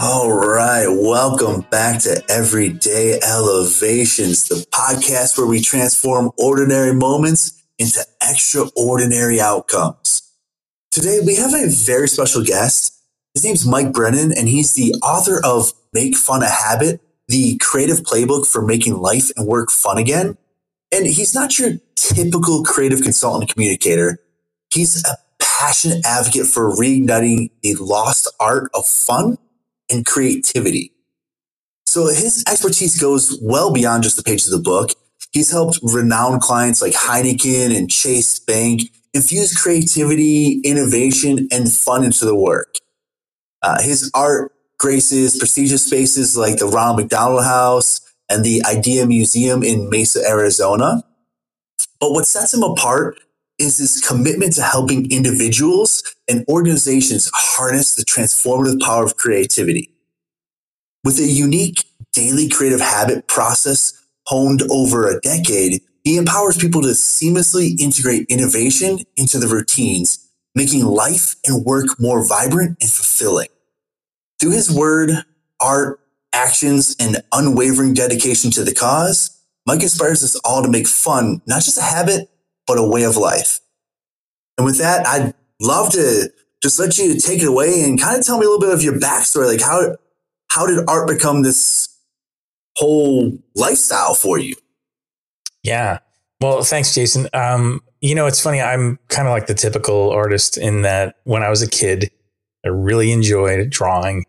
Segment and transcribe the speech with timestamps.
[0.00, 8.04] All right, welcome back to Everyday Elevations, the podcast where we transform ordinary moments into
[8.20, 10.20] extraordinary outcomes.
[10.90, 12.92] Today, we have a very special guest.
[13.32, 18.00] His name's Mike Brennan, and he's the author of Make Fun a Habit, the creative
[18.00, 20.36] playbook for making life and work fun again.
[20.94, 24.20] And he's not your typical creative consultant communicator.
[24.72, 29.38] He's a passionate advocate for reigniting the lost art of fun
[29.90, 30.92] and creativity.
[31.84, 34.90] So his expertise goes well beyond just the pages of the book.
[35.32, 38.82] He's helped renowned clients like Heineken and Chase Bank
[39.12, 42.76] infuse creativity, innovation, and fun into the work.
[43.62, 49.62] Uh, his art graces prestigious spaces like the Ronald McDonald House and the Idea Museum
[49.62, 51.02] in Mesa, Arizona.
[52.00, 53.18] But what sets him apart
[53.58, 59.90] is his commitment to helping individuals and organizations harness the transformative power of creativity.
[61.04, 63.92] With a unique daily creative habit process
[64.26, 70.84] honed over a decade, he empowers people to seamlessly integrate innovation into the routines, making
[70.84, 73.48] life and work more vibrant and fulfilling.
[74.40, 75.10] Through his word,
[75.60, 76.00] art,
[76.34, 79.30] actions, and unwavering dedication to the cause,
[79.66, 82.28] Mike inspires us all to make fun not just a habit,
[82.66, 83.60] but a way of life.
[84.58, 86.30] And with that, I'd love to
[86.62, 88.82] just let you take it away and kind of tell me a little bit of
[88.82, 89.46] your backstory.
[89.46, 89.96] Like how
[90.50, 91.88] how did art become this
[92.76, 94.54] whole lifestyle for you?
[95.62, 95.98] Yeah.
[96.40, 97.28] Well, thanks, Jason.
[97.32, 98.60] Um, you know, it's funny.
[98.60, 102.10] I'm kind of like the typical artist in that when I was a kid,
[102.64, 104.24] I really enjoyed drawing,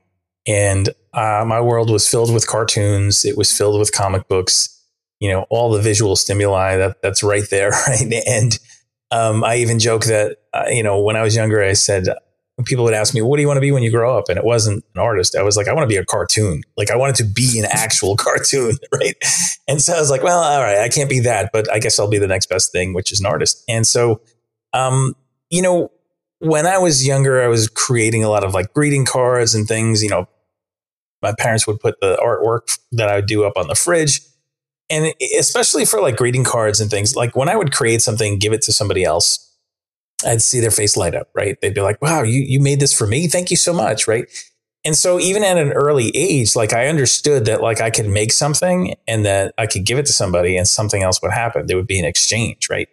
[0.47, 3.25] and uh, my world was filled with cartoons.
[3.25, 4.71] It was filled with comic books.
[5.19, 8.13] You know, all the visual stimuli that that's right there, right?
[8.27, 8.59] And
[9.11, 12.07] um, I even joke that uh, you know when I was younger, I said
[12.63, 14.37] people would ask me, "What do you want to be when you grow up?" And
[14.37, 15.35] it wasn't an artist.
[15.35, 16.61] I was like, "I want to be a cartoon.
[16.77, 19.15] Like I wanted to be an actual cartoon, right?"
[19.67, 21.99] And so I was like, "Well, all right, I can't be that, but I guess
[21.99, 24.21] I'll be the next best thing, which is an artist." And so,
[24.73, 25.15] um,
[25.49, 25.91] you know,
[26.39, 30.01] when I was younger, I was creating a lot of like greeting cards and things.
[30.01, 30.27] You know,
[31.25, 34.21] my parents would put the artwork that I would do up on the fridge.
[34.91, 38.53] And especially for like greeting cards and things, like when I would create something, give
[38.53, 39.41] it to somebody else,
[40.23, 41.59] I'd see their face light up, right?
[41.61, 43.27] They'd be like, wow, you, you made this for me.
[43.27, 44.07] Thank you so much.
[44.07, 44.27] Right.
[44.85, 48.31] And so even at an early age, like I understood that like I could make
[48.31, 51.65] something and that I could give it to somebody and something else would happen.
[51.65, 52.69] There would be an exchange.
[52.69, 52.87] Right.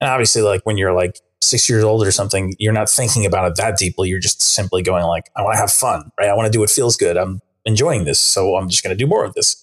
[0.00, 3.48] And obviously like when you're like six years old or something, you're not thinking about
[3.48, 4.08] it that deeply.
[4.08, 6.28] You're just simply going like, I want to have fun, right?
[6.28, 7.16] I want to do what feels good.
[7.16, 8.18] I'm enjoying this.
[8.18, 9.62] So I'm just going to do more of this.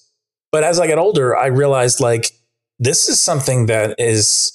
[0.52, 2.31] But as I got older, I realized like
[2.78, 4.52] this is something that is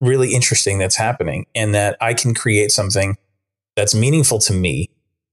[0.00, 3.16] really interesting that's happening and that I can create something
[3.76, 4.90] that's meaningful to me,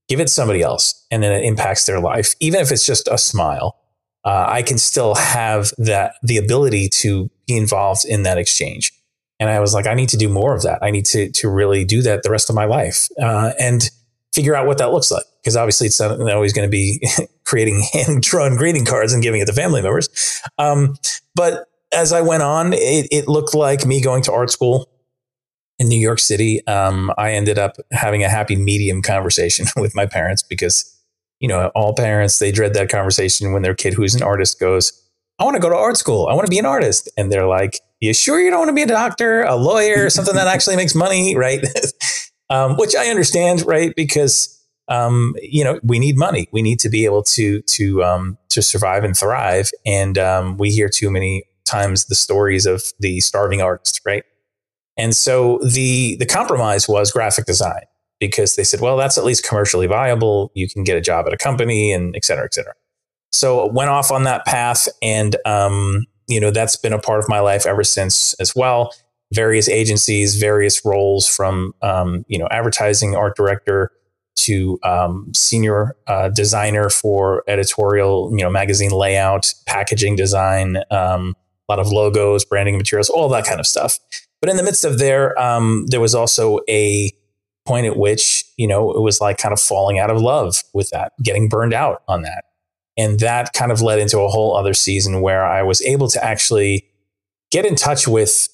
[0.08, 2.34] give it to somebody else, and then it impacts their life.
[2.40, 3.76] Even if it's just a smile,
[4.24, 8.92] uh, I can still have that the ability to be involved in that exchange.
[9.40, 10.78] And I was like, I need to do more of that.
[10.82, 13.90] I need to to really do that the rest of my life uh, and
[14.32, 15.24] figure out what that looks like.
[15.44, 17.06] Because obviously, it's not always going to be
[17.44, 20.40] creating hand drawn greeting cards and giving it to family members.
[20.58, 20.96] Um,
[21.34, 24.88] but as I went on, it, it, looked like me going to art school
[25.78, 26.66] in New York City.
[26.66, 30.92] Um, I ended up having a happy medium conversation with my parents because,
[31.40, 35.00] you know, all parents, they dread that conversation when their kid who's an artist goes,
[35.38, 36.26] I want to go to art school.
[36.28, 37.08] I want to be an artist.
[37.16, 40.34] And they're like, You sure you don't want to be a doctor, a lawyer, something
[40.34, 41.36] that actually makes money?
[41.36, 41.64] Right.
[42.50, 43.94] um, which I understand, right?
[43.96, 44.53] Because
[44.88, 46.48] um, you know, we need money.
[46.52, 49.70] We need to be able to to um, to survive and thrive.
[49.86, 54.24] And um, we hear too many times the stories of the starving artist, right?
[54.96, 57.82] And so the the compromise was graphic design
[58.20, 60.52] because they said, well, that's at least commercially viable.
[60.54, 62.74] You can get a job at a company and et cetera, et cetera.
[63.32, 67.28] So went off on that path, and um, you know that's been a part of
[67.28, 68.94] my life ever since as well.
[69.32, 73.90] Various agencies, various roles from um, you know advertising, art director
[74.36, 81.36] to um, senior uh, designer for editorial, you know, magazine layout, packaging design, um,
[81.68, 83.98] a lot of logos, branding materials, all that kind of stuff.
[84.40, 87.10] But in the midst of there, um, there was also a
[87.64, 90.90] point at which, you know, it was like kind of falling out of love with
[90.90, 92.44] that, getting burned out on that.
[92.96, 96.22] And that kind of led into a whole other season where I was able to
[96.22, 96.86] actually
[97.50, 98.48] get in touch with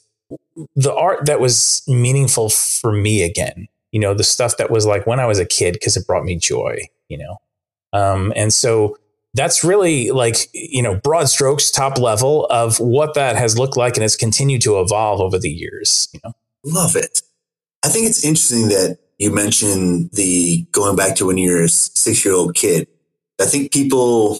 [0.76, 3.66] the art that was meaningful for me again.
[3.92, 6.24] You know, the stuff that was like when I was a kid because it brought
[6.24, 7.38] me joy, you know.
[7.92, 8.96] Um, and so
[9.34, 13.94] that's really like you know broad strokes top level of what that has looked like
[13.94, 16.32] and has continued to evolve over the years you know
[16.64, 17.22] love it
[17.82, 22.24] I think it's interesting that you mentioned the going back to when you're a six
[22.24, 22.88] year old kid.
[23.40, 24.38] I think people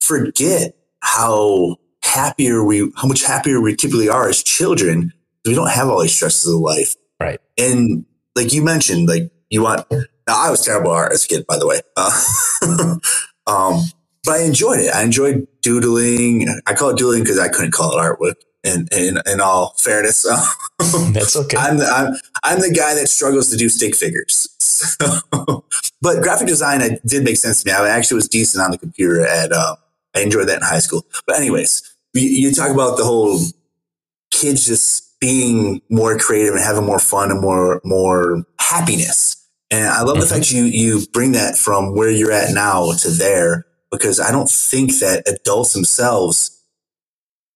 [0.00, 5.12] forget how happier we, how much happier we typically are as children.
[5.44, 6.96] We don't have all these stresses of life.
[7.20, 7.40] Right.
[7.58, 8.06] And
[8.38, 9.86] like you mentioned, like you want,
[10.28, 11.80] I was terrible art as a kid, by the way.
[11.96, 12.96] Uh,
[13.46, 13.82] um,
[14.24, 14.94] but I enjoyed it.
[14.94, 16.46] I enjoyed doodling.
[16.66, 18.34] I call it doodling because I couldn't call it artwork.
[18.64, 20.22] In, in, in all fairness,
[21.12, 21.56] that's okay.
[21.56, 22.12] I'm the, I'm,
[22.42, 24.48] I'm the guy that struggles to do stick figures.
[24.58, 25.24] So,
[26.02, 27.72] but graphic design I, did make sense to me.
[27.72, 29.76] I actually was decent on the computer at, uh,
[30.14, 31.06] I enjoyed that in high school.
[31.24, 33.38] But anyways, you, you talk about the whole
[34.32, 39.36] kids just being more creative and having more fun and more, more happiness.
[39.70, 40.20] And I love mm-hmm.
[40.20, 44.30] the fact you, you bring that from where you're at now to there because I
[44.30, 46.54] don't think that adults themselves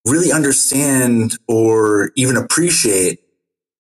[0.07, 3.21] really understand or even appreciate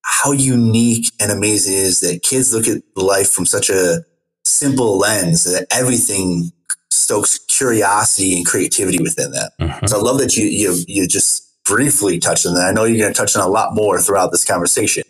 [0.05, 4.05] how unique and amazing it is that kids look at life from such a
[4.45, 6.51] simple lens that everything
[6.91, 9.51] stokes curiosity and creativity within them.
[9.61, 9.87] Mm-hmm.
[9.87, 12.69] So I love that you, you, you just briefly touched on that.
[12.69, 15.05] I know you're going to touch on a lot more throughout this conversation.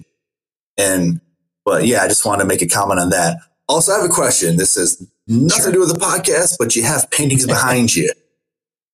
[0.79, 1.21] And,
[1.65, 3.39] but yeah, I just want to make a comment on that.
[3.69, 4.57] Also, I have a question.
[4.57, 5.67] This has nothing sure.
[5.67, 8.11] to do with the podcast, but you have paintings behind you.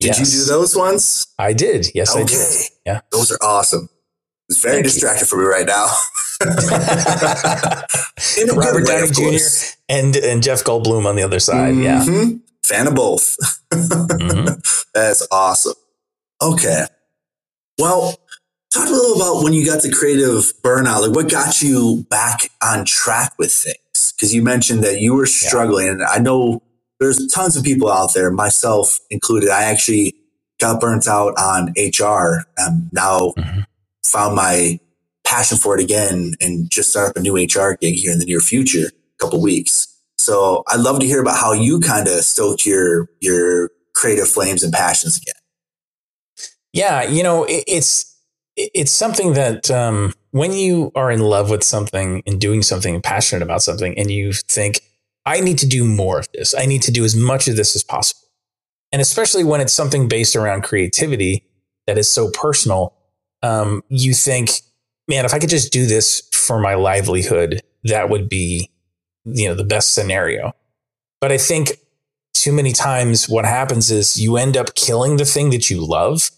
[0.00, 0.20] Did yes.
[0.20, 1.26] you do those ones?
[1.40, 1.88] I did.
[1.92, 2.22] Yes, okay.
[2.22, 2.70] I did.
[2.86, 3.00] Yeah.
[3.10, 3.88] Those are awesome.
[4.48, 5.26] It's very Thank distracted you.
[5.26, 5.88] for me right now.
[8.54, 9.42] Robert Downey Jr.
[9.88, 11.74] and and Jeff Goldblum on the other side.
[11.74, 11.82] Mm-hmm.
[11.82, 12.04] Yeah.
[12.64, 13.36] Fan of both.
[13.72, 14.54] mm-hmm.
[14.94, 15.74] That's awesome.
[16.40, 16.86] Okay.
[17.78, 18.18] Well,
[18.72, 21.06] talk a little about when you got the creative burnout.
[21.06, 24.12] Like what got you back on track with things?
[24.12, 25.92] Because you mentioned that you were struggling, yeah.
[25.92, 26.62] and I know
[27.00, 29.50] there's tons of people out there, myself included.
[29.50, 30.14] I actually
[30.58, 32.44] got burnt out on HR.
[32.56, 33.60] and now mm-hmm.
[34.04, 34.80] found my
[35.24, 38.24] passion for it again and just start up a new HR gig here in the
[38.24, 39.86] near future, a couple weeks.
[40.16, 44.62] So I'd love to hear about how you kind of stoked your your creative flames
[44.62, 45.37] and passions again.
[46.72, 48.16] Yeah, you know, it, it's
[48.56, 53.42] it's something that um, when you are in love with something and doing something passionate
[53.42, 54.80] about something, and you think,
[55.24, 56.54] I need to do more of this.
[56.54, 58.28] I need to do as much of this as possible.
[58.90, 61.44] And especially when it's something based around creativity
[61.86, 62.94] that is so personal,
[63.42, 64.50] um, you think,
[65.06, 68.70] man, if I could just do this for my livelihood, that would be,
[69.24, 70.52] you know, the best scenario.
[71.20, 71.78] But I think
[72.34, 76.30] too many times what happens is you end up killing the thing that you love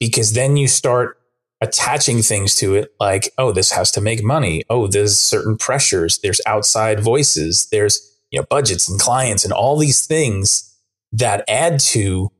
[0.00, 1.18] because then you start
[1.60, 4.64] attaching things to it like, oh, this has to make money.
[4.70, 6.18] Oh, there's certain pressures.
[6.18, 7.68] There's outside voices.
[7.70, 10.66] There's you know, budgets and clients and all these things
[11.12, 12.30] that add to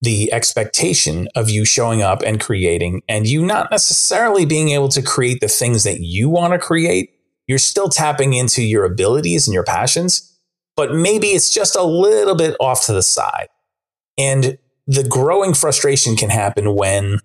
[0.00, 5.02] the expectation of you showing up and creating and you not necessarily being able to
[5.02, 7.10] create the things that you want to create.
[7.46, 10.38] You're still tapping into your abilities and your passions,
[10.76, 13.48] but maybe it's just a little bit off to the side.
[14.16, 17.18] And the growing frustration can happen when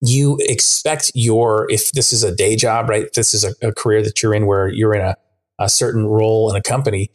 [0.00, 3.06] you expect your, if this is a day job, right?
[3.14, 5.16] This is a, a career that you're in where you're in a
[5.62, 7.10] a certain role in a company,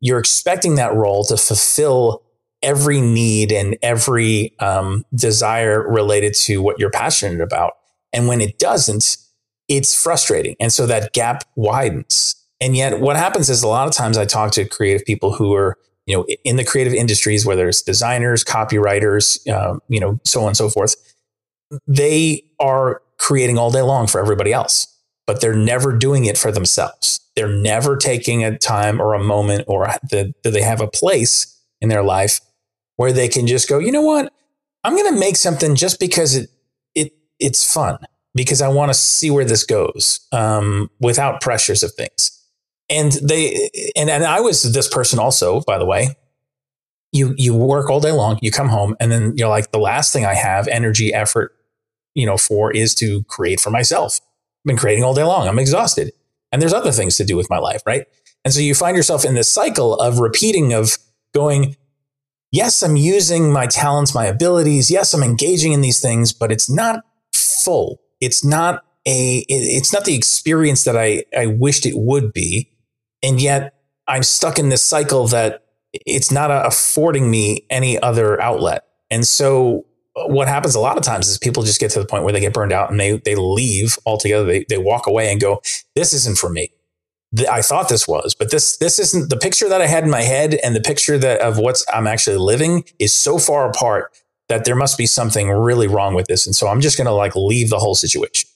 [0.00, 2.22] you're expecting that role to fulfill
[2.62, 7.74] every need and every um, desire related to what you're passionate about.
[8.12, 9.16] And when it doesn't,
[9.68, 10.56] it's frustrating.
[10.58, 12.34] And so that gap widens.
[12.60, 15.54] And yet, what happens is a lot of times I talk to creative people who
[15.54, 15.78] are,
[16.10, 20.48] you know, in the creative industries, whether it's designers, copywriters, um, you know, so on
[20.48, 20.96] and so forth.
[21.86, 24.88] They are creating all day long for everybody else,
[25.24, 27.20] but they're never doing it for themselves.
[27.36, 31.90] They're never taking a time or a moment or that they have a place in
[31.90, 32.40] their life
[32.96, 34.32] where they can just go, you know what?
[34.82, 36.50] I'm going to make something just because it,
[36.96, 37.98] it, it's fun
[38.34, 42.39] because I want to see where this goes um, without pressures of things.
[42.90, 46.16] And they, and, and I was this person also, by the way,
[47.12, 50.12] you, you work all day long, you come home and then you're like, the last
[50.12, 51.54] thing I have energy, effort,
[52.14, 54.20] you know, for is to create for myself.
[54.20, 55.48] I've been creating all day long.
[55.48, 56.12] I'm exhausted
[56.52, 58.06] and there's other things to do with my life, right?
[58.44, 60.98] And so you find yourself in this cycle of repeating of
[61.34, 61.76] going,
[62.52, 64.90] yes, I'm using my talents, my abilities.
[64.90, 68.00] Yes, I'm engaging in these things, but it's not full.
[68.20, 72.69] It's not a, it's not the experience that I, I wished it would be.
[73.22, 73.74] And yet
[74.06, 78.84] I'm stuck in this cycle that it's not uh, affording me any other outlet.
[79.10, 79.86] And so
[80.16, 82.32] uh, what happens a lot of times is people just get to the point where
[82.32, 84.44] they get burned out and they they leave altogether.
[84.44, 85.62] They they walk away and go,
[85.94, 86.72] "This isn't for me."
[87.48, 90.22] I thought this was, but this this isn't the picture that I had in my
[90.22, 94.12] head, and the picture that of what's I'm actually living is so far apart
[94.48, 97.12] that there must be something really wrong with this, and so I'm just going to
[97.12, 98.49] like leave the whole situation.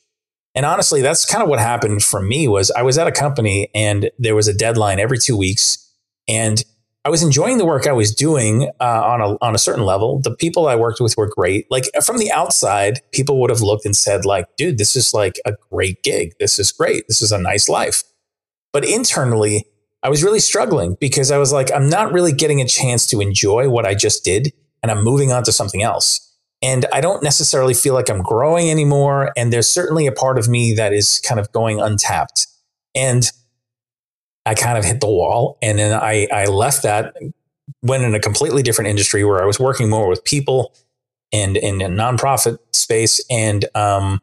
[0.54, 3.70] And honestly, that's kind of what happened for me was I was at a company
[3.74, 5.80] and there was a deadline every two weeks.
[6.28, 6.62] And
[7.06, 10.20] I was enjoying the work I was doing uh, on a on a certain level.
[10.20, 11.66] The people I worked with were great.
[11.70, 15.38] Like from the outside, people would have looked and said, like, dude, this is like
[15.44, 16.32] a great gig.
[16.40, 17.04] This is great.
[17.06, 18.04] This is a nice life.
[18.72, 19.66] But internally,
[20.02, 23.20] I was really struggling because I was like, I'm not really getting a chance to
[23.20, 26.23] enjoy what I just did, and I'm moving on to something else.
[26.64, 29.32] And I don't necessarily feel like I'm growing anymore.
[29.36, 32.46] And there's certainly a part of me that is kind of going untapped.
[32.94, 33.30] And
[34.46, 35.58] I kind of hit the wall.
[35.60, 37.14] And then I, I left that,
[37.82, 40.74] went in a completely different industry where I was working more with people
[41.34, 43.22] and in a nonprofit space.
[43.30, 44.20] And um,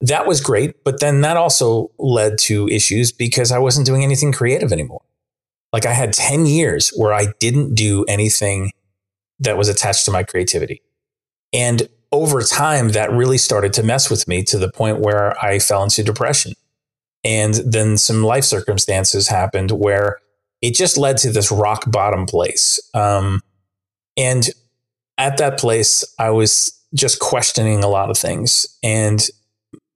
[0.00, 0.82] that was great.
[0.82, 5.02] But then that also led to issues because I wasn't doing anything creative anymore.
[5.72, 8.72] Like I had 10 years where I didn't do anything
[9.38, 10.82] that was attached to my creativity.
[11.56, 15.58] And over time, that really started to mess with me to the point where I
[15.58, 16.52] fell into depression.
[17.24, 20.18] And then some life circumstances happened where
[20.60, 22.78] it just led to this rock bottom place.
[22.94, 23.42] Um,
[24.16, 24.48] and
[25.18, 28.66] at that place, I was just questioning a lot of things.
[28.82, 29.26] And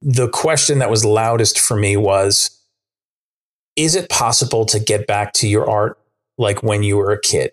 [0.01, 2.49] the question that was loudest for me was
[3.75, 5.99] Is it possible to get back to your art
[6.37, 7.51] like when you were a kid?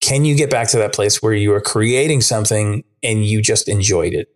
[0.00, 3.68] Can you get back to that place where you were creating something and you just
[3.68, 4.34] enjoyed it?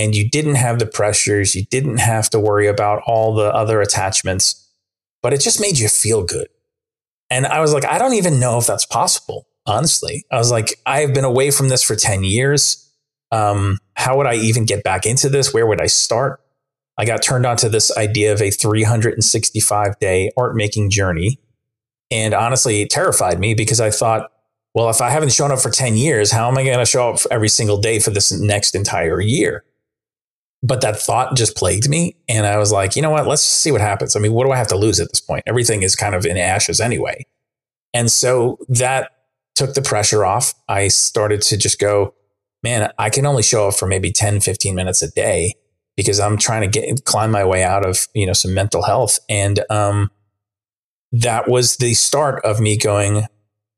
[0.00, 3.82] and you didn't have the pressures, you didn't have to worry about all the other
[3.82, 4.66] attachments,
[5.22, 6.48] but it just made you feel good.
[7.28, 10.24] And I was like, I don't even know if that's possible, honestly.
[10.32, 12.90] I was like, I've been away from this for 10 years.
[13.30, 15.52] Um, how would I even get back into this?
[15.52, 16.40] Where would I start?
[16.96, 21.38] I got turned on to this idea of a 365 day art making journey.
[22.10, 24.32] And honestly, it terrified me because I thought,
[24.74, 27.10] well, if I haven't shown up for 10 years, how am I going to show
[27.10, 29.64] up every single day for this next entire year?
[30.62, 32.16] but that thought just plagued me.
[32.28, 33.26] And I was like, you know what?
[33.26, 34.14] Let's see what happens.
[34.14, 35.44] I mean, what do I have to lose at this point?
[35.46, 37.26] Everything is kind of in ashes anyway.
[37.94, 39.10] And so that
[39.54, 40.54] took the pressure off.
[40.68, 42.14] I started to just go,
[42.62, 45.54] man, I can only show up for maybe 10, 15 minutes a day
[45.96, 49.18] because I'm trying to get climb my way out of, you know, some mental health.
[49.28, 50.10] And um,
[51.10, 53.26] that was the start of me going,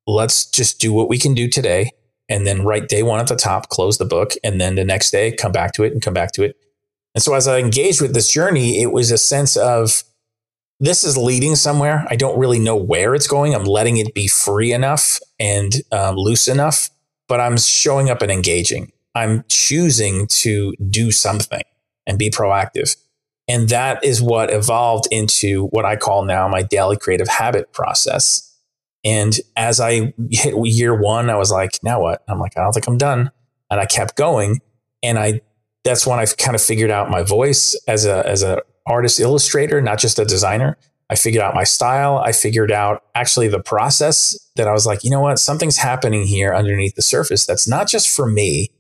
[0.07, 1.91] let's just do what we can do today.
[2.29, 5.11] And then write day one at the top, close the book, and then the next
[5.11, 6.57] day come back to it and come back to it
[7.15, 10.05] and so as I engaged with this journey, it was a sense of
[10.81, 12.07] this is leading somewhere.
[12.09, 13.55] I don't really know where it's going.
[13.55, 16.91] I'm letting it be free enough and um, loose enough,
[17.29, 18.93] but I'm showing up and engaging.
[19.15, 21.63] I'm choosing to do something
[22.07, 22.97] and be proactive.
[23.47, 28.49] And that is what evolved into what I call now my daily creative habit process.
[29.05, 32.23] And as I hit year one, I was like, now what?
[32.29, 33.31] I'm like, I don't think I'm done.
[33.71, 34.61] And I kept going.
[35.03, 35.41] And I
[35.85, 39.81] that's when I've kind of figured out my voice as a as an artist illustrator,
[39.81, 40.77] not just a designer.
[41.11, 42.19] I figured out my style.
[42.19, 46.27] I figured out actually the process that I was like, you know what, something's happening
[46.27, 48.71] here underneath the surface that's not just for me,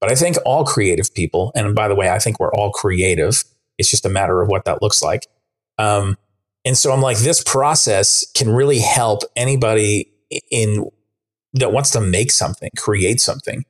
[0.00, 1.52] but I think all creative people.
[1.54, 3.44] And by the way, I think we're all creative.
[3.76, 5.26] It's just a matter of what that looks like.
[5.78, 6.16] Um,
[6.64, 10.12] and so I'm like, this process can really help anybody
[10.50, 10.88] in
[11.54, 13.64] that wants to make something, create something.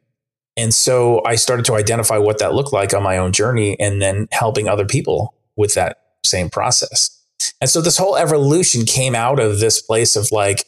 [0.56, 4.02] And so I started to identify what that looked like on my own journey and
[4.02, 7.18] then helping other people with that same process.
[7.60, 10.64] And so this whole evolution came out of this place of like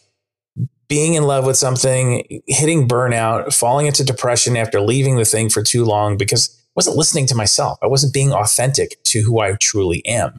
[0.88, 5.62] being in love with something, hitting burnout, falling into depression after leaving the thing for
[5.62, 7.78] too long because I wasn't listening to myself.
[7.83, 10.38] I wasn't being authentic to who I truly am.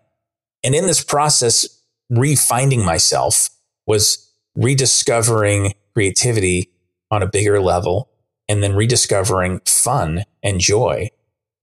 [0.63, 1.68] And in this process,
[2.12, 3.50] refinding myself
[3.88, 6.72] was rediscovering creativity
[7.12, 8.10] on a bigger level
[8.48, 11.10] and then rediscovering fun and joy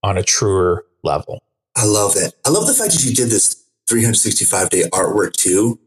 [0.02, 1.42] on a truer level.
[1.76, 2.34] I love that.
[2.44, 5.78] I love the fact that you did this 365 day artwork too.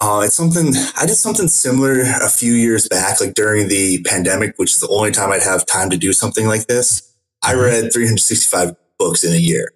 [0.00, 4.56] Uh, it's something I did something similar a few years back, like during the pandemic,
[4.56, 7.14] which is the only time I'd have time to do something like this.
[7.42, 7.62] I mm-hmm.
[7.62, 9.72] read 365 books in a year.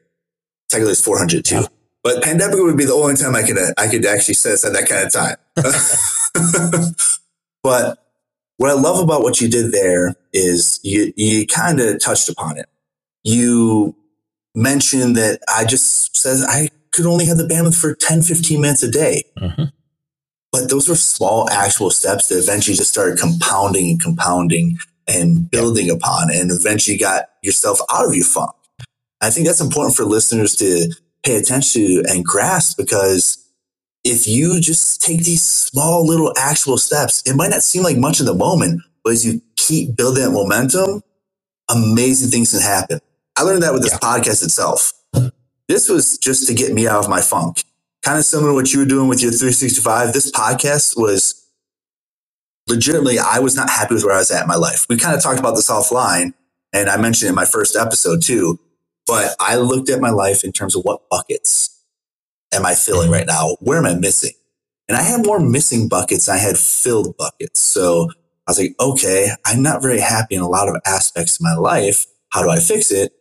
[0.69, 1.67] Technically, it's 402, yeah.
[2.03, 4.89] But pandemic would be the only time I could I could actually set aside that
[4.89, 5.37] kind of time.
[7.63, 7.99] but
[8.57, 12.59] what I love about what you did there is you, you kind of touched upon
[12.59, 12.67] it.
[13.25, 13.97] You
[14.55, 18.83] mentioned that I just says I could only have the bandwidth for 10, 15 minutes
[18.83, 19.25] a day.
[19.39, 19.65] Mm-hmm.
[20.53, 24.79] But those were small actual steps that eventually just started compounding and compounding
[25.09, 25.95] and building yeah.
[25.95, 28.53] upon and eventually got yourself out of your funk.
[29.21, 30.93] I think that's important for listeners to
[31.25, 33.39] pay attention to and grasp because
[34.05, 38.21] if you just take these small little actual steps, it might not seem like much
[38.21, 41.03] in the moment, but as you keep building that momentum,
[41.71, 42.99] amazing things can happen.
[43.37, 43.99] I learned that with this yeah.
[43.99, 44.93] podcast itself.
[45.69, 47.65] this was just to get me out of my funk.
[48.03, 50.13] Kind of similar to what you were doing with your 365.
[50.13, 51.49] This podcast was
[52.69, 54.87] legitimately, I was not happy with where I was at in my life.
[54.89, 56.35] We kind of talked about this offline,
[56.73, 58.59] and I mentioned in my first episode too.
[59.07, 61.85] But I looked at my life in terms of what buckets
[62.53, 63.15] am I filling mm-hmm.
[63.15, 63.57] right now?
[63.61, 64.33] Where am I missing?
[64.89, 66.29] And I had more missing buckets.
[66.29, 67.61] I had filled buckets.
[67.61, 68.11] So
[68.47, 71.55] I was like, okay, I'm not very happy in a lot of aspects of my
[71.55, 72.07] life.
[72.31, 73.13] How do I fix it?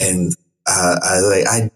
[0.00, 0.34] And
[0.66, 1.70] uh, I like I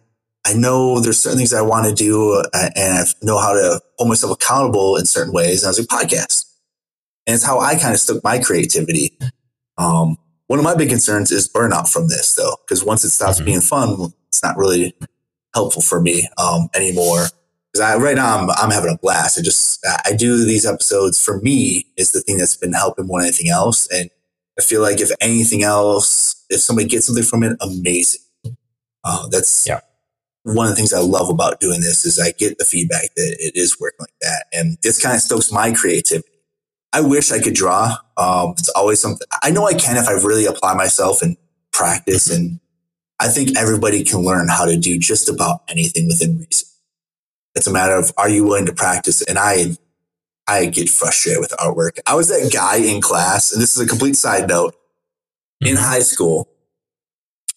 [0.48, 3.80] I know there's certain things I want to do, uh, and I know how to
[3.98, 5.62] hold myself accountable in certain ways.
[5.62, 6.44] And I was like, podcast,
[7.26, 9.18] and it's how I kind of stuck my creativity.
[9.76, 13.38] Um, one of my big concerns is burnout from this, though, because once it stops
[13.38, 13.46] mm-hmm.
[13.46, 14.94] being fun, it's not really
[15.54, 17.26] helpful for me um, anymore.
[17.72, 19.38] Because right now I'm I'm having a blast.
[19.38, 23.20] I just I do these episodes for me is the thing that's been helping more
[23.20, 24.08] than anything else, and
[24.58, 28.22] I feel like if anything else, if somebody gets something from it, amazing.
[29.04, 29.80] Uh, that's yeah.
[30.42, 33.36] one of the things I love about doing this is I get the feedback that
[33.38, 36.28] it is working like that, and this kind of stokes my creativity.
[36.96, 37.94] I wish I could draw.
[38.16, 41.36] Um, it's always something I know I can if I really apply myself and
[41.70, 42.28] practice.
[42.28, 42.40] Mm-hmm.
[42.40, 42.60] And
[43.20, 46.68] I think everybody can learn how to do just about anything within reason.
[47.54, 49.20] It's a matter of are you willing to practice?
[49.20, 49.76] And I,
[50.48, 51.98] I get frustrated with artwork.
[52.06, 54.74] I was that guy in class, and this is a complete side note.
[55.62, 55.72] Mm-hmm.
[55.72, 56.48] In high school,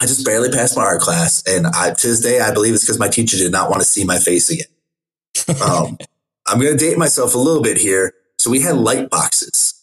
[0.01, 2.83] I just barely passed my art class, and I, to this day, I believe it's
[2.83, 4.67] because my teacher did not want to see my face again.
[5.65, 5.97] Um,
[6.45, 8.13] I'm going to date myself a little bit here.
[8.39, 9.75] So we had light boxes.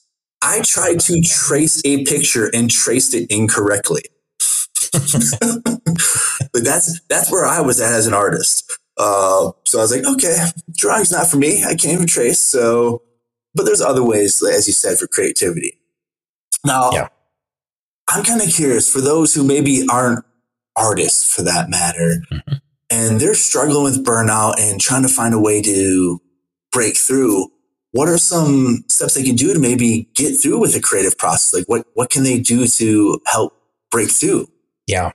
[0.43, 4.03] I tried to trace a picture and traced it incorrectly.
[4.93, 8.79] but that's that's where I was at as an artist.
[8.97, 10.37] Uh, so I was like, okay,
[10.75, 11.65] drawing's not for me.
[11.65, 12.39] I can't even trace.
[12.39, 13.03] So,
[13.55, 15.79] but there's other ways, as you said, for creativity.
[16.65, 17.09] Now, yeah.
[18.09, 20.25] I'm kind of curious for those who maybe aren't
[20.77, 22.55] artists for that matter, mm-hmm.
[22.89, 26.23] and they're struggling with burnout and trying to find a way to
[26.73, 27.51] break through
[27.97, 31.55] what are some steps they can do to maybe get through with the creative process?
[31.55, 33.55] Like what, what can they do to help
[33.91, 34.49] break through?
[34.87, 35.13] Yeah.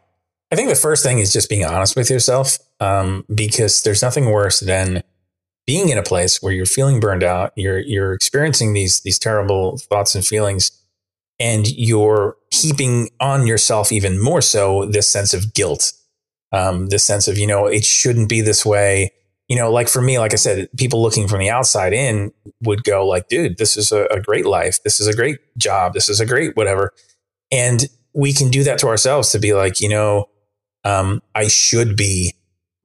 [0.51, 2.57] I think the first thing is just being honest with yourself.
[2.79, 5.03] Um, because there's nothing worse than
[5.67, 9.77] being in a place where you're feeling burned out, you're, you're experiencing these, these terrible
[9.77, 10.71] thoughts and feelings,
[11.39, 15.93] and you're heaping on yourself even more so this sense of guilt,
[16.51, 19.11] um, this sense of, you know, it shouldn't be this way
[19.51, 22.31] you know, like for me, like I said, people looking from the outside in
[22.63, 24.81] would go like, dude, this is a, a great life.
[24.85, 25.91] This is a great job.
[25.93, 26.93] This is a great whatever.
[27.51, 27.83] And
[28.13, 30.29] we can do that to ourselves to be like, you know,
[30.85, 32.33] um, I should be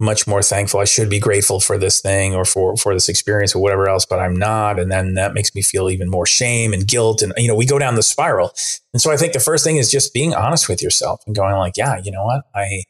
[0.00, 0.80] much more thankful.
[0.80, 4.04] I should be grateful for this thing or for for this experience or whatever else,
[4.04, 4.80] but I'm not.
[4.80, 7.22] And then that makes me feel even more shame and guilt.
[7.22, 8.52] And you know, we go down the spiral.
[8.92, 11.54] And so I think the first thing is just being honest with yourself and going
[11.54, 12.42] like, yeah, you know what?
[12.56, 12.82] I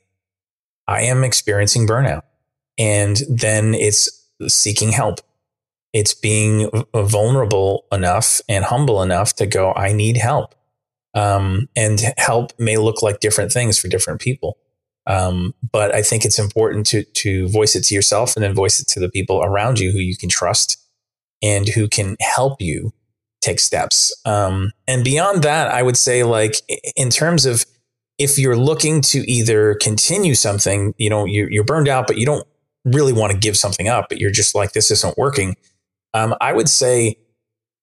[0.88, 2.22] I am experiencing burnout.
[2.78, 4.08] And then it's
[4.48, 5.20] seeking help.
[5.92, 10.54] It's being vulnerable enough and humble enough to go, I need help.
[11.14, 14.58] Um, and help may look like different things for different people.
[15.06, 18.80] Um, but I think it's important to to voice it to yourself and then voice
[18.80, 20.78] it to the people around you who you can trust
[21.42, 22.92] and who can help you
[23.40, 24.12] take steps.
[24.24, 26.56] Um, and beyond that, I would say like
[26.96, 27.64] in terms of
[28.18, 32.26] if you're looking to either continue something, you know, you're, you're burned out, but you
[32.26, 32.46] don't
[32.86, 35.56] really want to give something up, but you're just like, this isn't working.
[36.14, 37.16] Um, I would say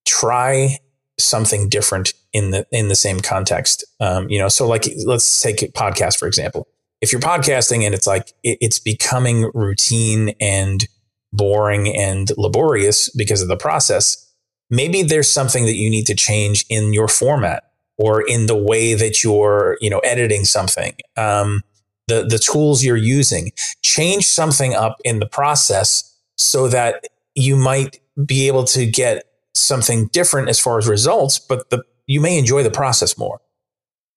[0.05, 0.77] try
[1.19, 3.83] something different in the in the same context.
[3.99, 6.67] Um, you know, so like let's take a podcast for example.
[7.01, 10.87] If you're podcasting and it's like it, it's becoming routine and
[11.31, 14.31] boring and laborious because of the process,
[14.69, 17.63] maybe there's something that you need to change in your format
[17.97, 20.95] or in the way that you're you know editing something.
[21.17, 21.61] Um,
[22.07, 23.51] the, the tools you're using.
[23.83, 30.07] Change something up in the process so that you might be able to get something
[30.07, 33.39] different as far as results, but the, you may enjoy the process more.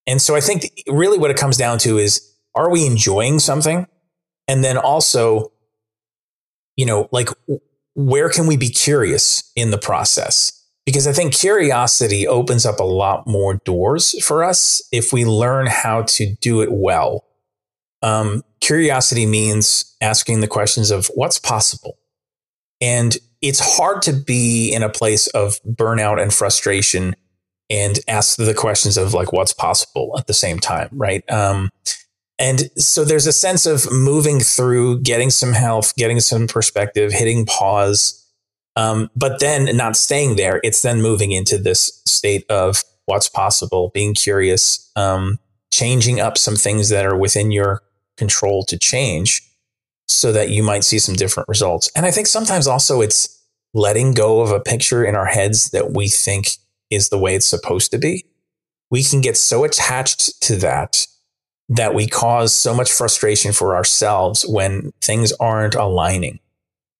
[0.06, 3.86] And so I think really what it comes down to is are we enjoying something?
[4.48, 5.52] And then also,
[6.76, 7.28] you know, like
[7.94, 10.52] where can we be curious in the process?
[10.84, 15.66] Because I think curiosity opens up a lot more doors for us if we learn
[15.66, 17.24] how to do it well
[18.02, 21.98] um, curiosity means asking the questions of what's possible.
[22.80, 27.16] And it's hard to be in a place of burnout and frustration
[27.68, 31.28] and ask the questions of like what's possible at the same time, right?
[31.30, 31.70] Um,
[32.38, 37.46] and so there's a sense of moving through, getting some health, getting some perspective, hitting
[37.46, 38.22] pause,
[38.76, 40.60] um, but then not staying there.
[40.62, 45.38] It's then moving into this state of what's possible, being curious, um,
[45.72, 47.82] changing up some things that are within your
[48.16, 49.42] control to change
[50.08, 51.90] so that you might see some different results.
[51.96, 55.92] And I think sometimes also it's letting go of a picture in our heads that
[55.92, 56.48] we think
[56.90, 58.24] is the way it's supposed to be.
[58.90, 61.06] We can get so attached to that
[61.68, 66.38] that we cause so much frustration for ourselves when things aren't aligning.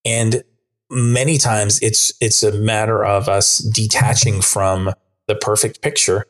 [0.05, 0.43] And
[0.91, 4.93] many times it's it's a matter of us detaching from
[5.29, 6.27] the perfect picture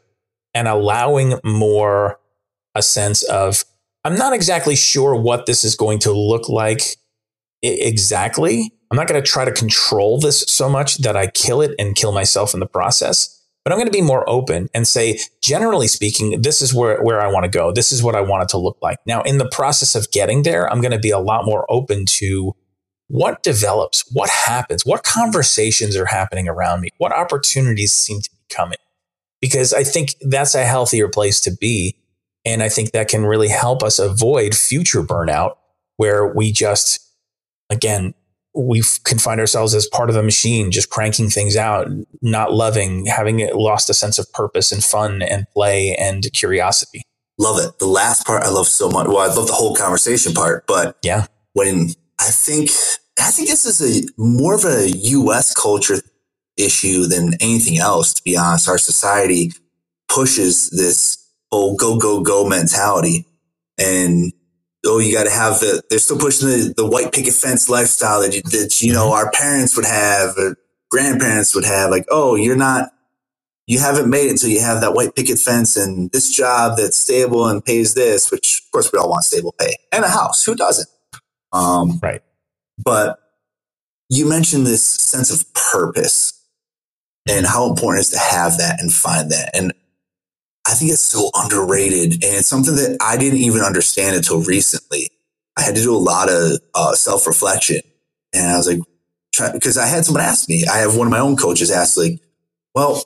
[0.55, 2.19] and allowing more
[2.77, 3.65] a sense of
[4.05, 6.97] I'm not exactly sure what this is going to look like
[7.63, 8.73] exactly.
[8.91, 11.97] I'm not going to try to control this so much that I kill it and
[11.97, 13.33] kill myself in the process.
[13.65, 17.21] But I'm going to be more open and say, generally speaking, this is where, where
[17.21, 17.73] I want to go.
[17.73, 18.99] This is what I want it to look like.
[19.07, 22.07] Now, in the process of getting there, I'm going to be a lot more open
[22.07, 22.55] to
[23.09, 28.55] what develops, what happens, what conversations are happening around me, what opportunities seem to be
[28.55, 28.79] coming.
[29.41, 31.97] Because I think that's a healthier place to be.
[32.47, 35.57] And I think that can really help us avoid future burnout
[35.97, 37.01] where we just,
[37.71, 38.15] again,
[38.55, 41.89] we can find ourselves as part of a machine, just cranking things out,
[42.23, 47.03] not loving, having lost a sense of purpose and fun and play and curiosity.
[47.39, 47.79] Love it.
[47.81, 49.09] The last part I love so much.
[49.09, 52.71] Well, I love the whole conversation part, but yeah, when I think
[53.19, 55.53] I think this is a more of a U.S.
[55.53, 55.97] culture
[56.57, 58.15] issue than anything else.
[58.15, 59.53] To be honest, our society
[60.09, 63.27] pushes this whole go go go mentality,
[63.79, 64.33] and
[64.87, 68.21] oh, you got to have the, they're still pushing the, the white picket fence lifestyle
[68.21, 69.27] that, you, that, you know, mm-hmm.
[69.27, 70.57] our parents would have, or
[70.91, 71.91] grandparents would have.
[71.91, 72.91] Like, oh, you're not,
[73.67, 76.97] you haven't made it until you have that white picket fence and this job that's
[76.97, 80.45] stable and pays this, which of course we all want stable pay and a house.
[80.45, 80.89] Who doesn't?
[81.53, 82.23] Um, right.
[82.79, 83.19] But
[84.09, 86.33] you mentioned this sense of purpose
[87.29, 89.51] and how important it is to have that and find that.
[89.53, 89.73] And
[90.67, 95.11] I think it's so underrated and it's something that I didn't even understand until recently.
[95.57, 97.81] I had to do a lot of uh, self reflection
[98.35, 98.81] and I was like,
[99.53, 102.21] because I had someone ask me, I have one of my own coaches ask like,
[102.75, 103.03] well,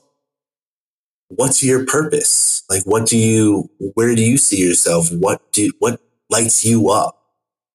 [1.28, 2.62] what's your purpose?
[2.70, 5.12] Like, what do you, where do you see yourself?
[5.12, 7.16] What do, what lights you up?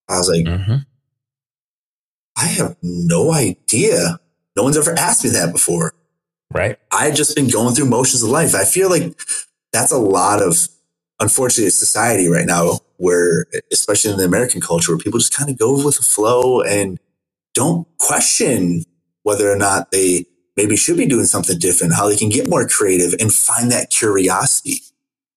[0.10, 0.78] I was like, mm-hmm.
[2.38, 4.20] I have no idea.
[4.56, 5.94] No one's ever asked me that before.
[6.52, 6.78] Right.
[6.92, 8.56] I had just been going through motions of life.
[8.56, 9.18] I feel like
[9.76, 10.70] that's a lot of
[11.20, 15.60] unfortunately society right now where especially in the american culture where people just kind of
[15.60, 16.98] go with the flow and
[17.54, 18.84] don't question
[19.24, 22.68] whether or not they maybe should be doing something different how they can get more
[22.68, 24.82] creative and find that curiosity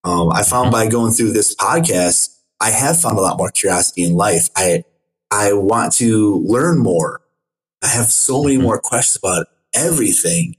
[0.04, 0.72] um, i found mm-hmm.
[0.72, 4.82] by going through this podcast i have found a lot more curiosity in life i
[5.30, 7.20] i want to learn more
[7.82, 8.64] i have so many mm-hmm.
[8.64, 10.54] more questions about everything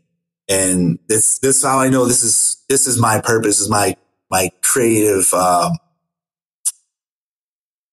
[0.50, 3.96] and this this is how I know this is this is my purpose, is my
[4.32, 5.32] my creative.
[5.34, 5.74] Um,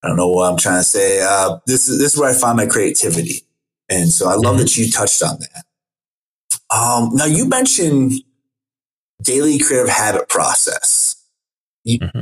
[0.03, 1.21] I don't know what I'm trying to say.
[1.23, 3.43] Uh, this is this is where I find my creativity,
[3.89, 4.59] and so I love mm-hmm.
[4.59, 5.65] that you touched on that.
[6.75, 8.13] Um, now you mentioned
[9.23, 11.23] daily creative habit process.
[11.85, 12.21] You, mm-hmm.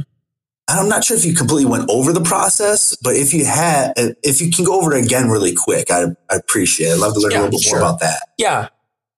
[0.67, 4.41] I'm not sure if you completely went over the process, but if you had, if
[4.41, 6.93] you can go over it again really quick, I, I appreciate it.
[6.95, 7.81] I'd love to learn yeah, a little bit sure.
[7.81, 8.29] more about that.
[8.39, 8.69] Yeah.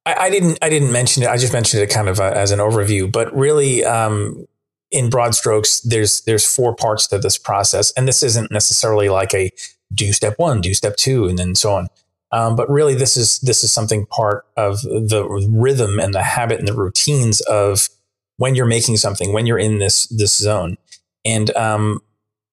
[0.06, 1.28] I, I, didn't I didn't mention it.
[1.28, 4.46] I just mentioned it kind of uh, as an overview, but really, um,
[4.92, 9.34] in broad strokes, there's there's four parts to this process, and this isn't necessarily like
[9.34, 9.50] a
[9.92, 11.88] do step one, do step two, and then so on.
[12.32, 16.58] Um, but really, this is this is something part of the rhythm and the habit
[16.58, 17.88] and the routines of
[18.36, 20.76] when you're making something, when you're in this this zone.
[21.24, 22.00] And um,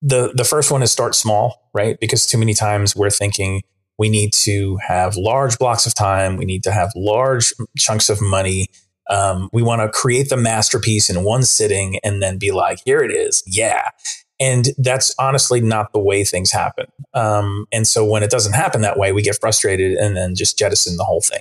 [0.02, 2.00] the the first one is start small, right?
[2.00, 3.64] Because too many times we're thinking,
[4.04, 6.36] we need to have large blocks of time.
[6.36, 8.68] We need to have large chunks of money.
[9.10, 13.00] Um, we want to create the masterpiece in one sitting and then be like, here
[13.00, 13.44] it is.
[13.48, 13.92] Yeah.
[14.42, 16.88] And that's honestly not the way things happen.
[17.14, 20.60] Um, and so when it doesn't happen that way, we get frustrated and then just
[20.60, 21.40] jettison the whole thing.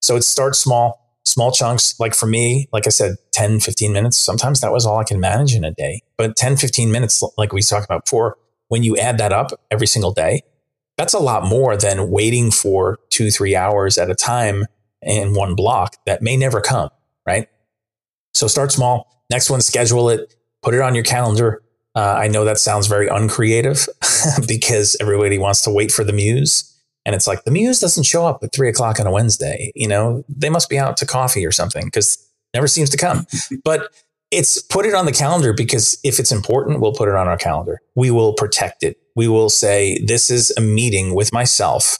[0.00, 1.98] So it starts small, small chunks.
[1.98, 4.16] Like for me, like I said, 10, 15 minutes.
[4.16, 6.02] Sometimes that was all I can manage in a day.
[6.16, 9.88] But 10, 15 minutes, like we talked about before, when you add that up every
[9.88, 10.42] single day,
[10.96, 14.66] that's a lot more than waiting for two, three hours at a time
[15.02, 16.90] in one block that may never come,
[17.26, 17.48] right?
[18.32, 19.24] So start small.
[19.30, 21.62] Next one, schedule it, put it on your calendar.
[21.94, 23.88] Uh, I know that sounds very uncreative
[24.48, 26.70] because everybody wants to wait for the muse.
[27.06, 29.70] And it's like the muse doesn't show up at three o'clock on a Wednesday.
[29.74, 32.18] You know, they must be out to coffee or something because
[32.54, 33.26] never seems to come.
[33.64, 33.92] but
[34.30, 37.36] it's put it on the calendar because if it's important, we'll put it on our
[37.36, 37.80] calendar.
[37.94, 38.98] We will protect it.
[39.16, 41.98] We will say, this is a meeting with myself.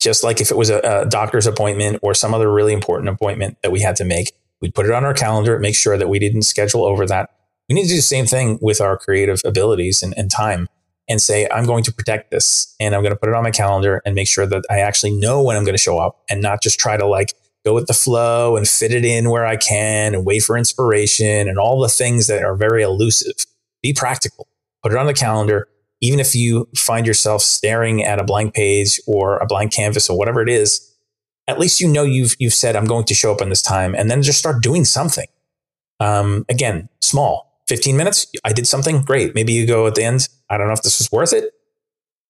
[0.00, 3.56] Just like if it was a, a doctor's appointment or some other really important appointment
[3.62, 6.18] that we had to make, we'd put it on our calendar, make sure that we
[6.18, 7.30] didn't schedule over that.
[7.68, 10.68] We need to do the same thing with our creative abilities and, and time.
[11.08, 13.50] and say, I'm going to protect this and I'm going to put it on my
[13.50, 16.42] calendar and make sure that I actually know when I'm going to show up and
[16.42, 17.32] not just try to like
[17.64, 21.48] go with the flow and fit it in where I can and wait for inspiration
[21.48, 23.46] and all the things that are very elusive.
[23.82, 24.48] Be practical.
[24.82, 25.68] Put it on the calendar.
[26.00, 30.16] Even if you find yourself staring at a blank page or a blank canvas or
[30.16, 30.94] whatever it is,
[31.48, 33.94] at least you know you've you've said I'm going to show up on this time,
[33.94, 35.26] and then just start doing something.
[35.98, 38.30] Um, again, small, 15 minutes.
[38.44, 39.34] I did something great.
[39.34, 40.28] Maybe you go at the end.
[40.48, 41.52] I don't know if this was worth it.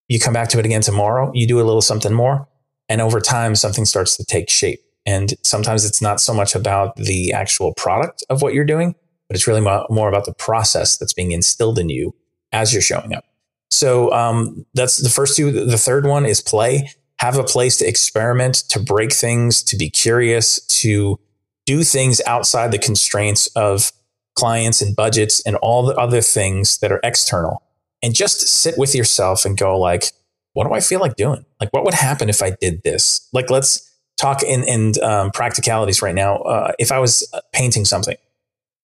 [0.09, 1.31] You come back to it again tomorrow.
[1.35, 2.49] You do a little something more,
[2.89, 4.81] and over time, something starts to take shape.
[5.05, 8.95] And sometimes it's not so much about the actual product of what you're doing,
[9.29, 12.15] but it's really more about the process that's being instilled in you
[12.53, 13.25] as you're showing up.
[13.71, 15.51] So um, that's the first two.
[15.51, 19.91] The third one is play have a place to experiment, to break things, to be
[19.91, 21.19] curious, to
[21.67, 23.93] do things outside the constraints of
[24.37, 27.63] clients and budgets and all the other things that are external.
[28.03, 30.13] And just sit with yourself and go like,
[30.53, 31.45] what do I feel like doing?
[31.61, 33.29] Like, what would happen if I did this?
[33.33, 36.37] Like, let's talk in, in um, practicalities right now.
[36.39, 38.17] Uh, if I was uh, painting something,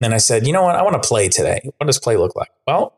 [0.00, 0.74] and I said, you know what?
[0.74, 1.60] I want to play today.
[1.78, 2.50] What does play look like?
[2.66, 2.92] Well,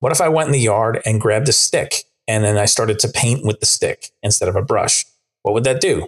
[0.00, 3.00] what if I went in the yard and grabbed a stick and then I started
[3.00, 5.04] to paint with the stick instead of a brush.
[5.42, 6.06] What would that do?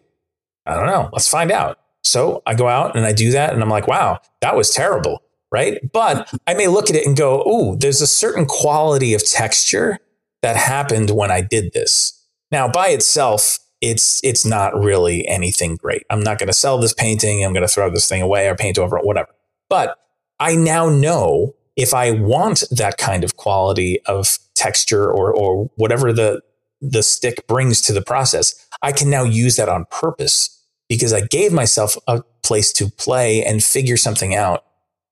[0.66, 1.10] I don't know.
[1.12, 1.80] Let's find out.
[2.04, 5.22] So I go out and I do that, and I'm like, wow, that was terrible.
[5.50, 5.80] Right.
[5.92, 9.98] But I may look at it and go, oh, there's a certain quality of texture
[10.40, 12.18] that happened when I did this.
[12.50, 16.04] Now, by itself, it's it's not really anything great.
[16.08, 17.44] I'm not going to sell this painting.
[17.44, 19.30] I'm going to throw this thing away or paint over it, whatever.
[19.68, 19.98] But
[20.38, 26.12] I now know if I want that kind of quality of texture or or whatever
[26.12, 26.42] the
[26.80, 30.58] the stick brings to the process, I can now use that on purpose
[30.88, 34.64] because I gave myself a place to play and figure something out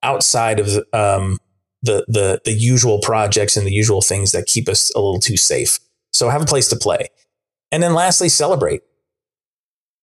[0.03, 1.38] outside of um,
[1.83, 5.37] the the the usual projects and the usual things that keep us a little too
[5.37, 5.79] safe.
[6.12, 7.09] So I have a place to play,
[7.73, 8.83] and then lastly, celebrate.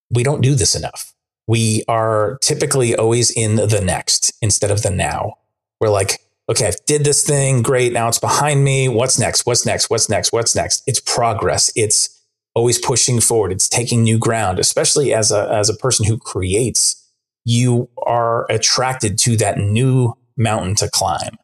[0.09, 1.13] We don't do this enough.
[1.47, 5.33] We are typically always in the next instead of the now.
[5.79, 7.61] We're like, okay, I did this thing.
[7.61, 7.93] Great.
[7.93, 8.87] Now it's behind me.
[8.87, 9.45] What's next?
[9.45, 9.89] What's next?
[9.89, 10.31] What's next?
[10.31, 10.83] What's next?
[10.87, 11.71] It's progress.
[11.75, 12.13] It's
[12.55, 13.51] always pushing forward.
[13.51, 17.03] It's taking new ground, especially as a, as a person who creates.
[17.45, 21.37] You are attracted to that new mountain to climb.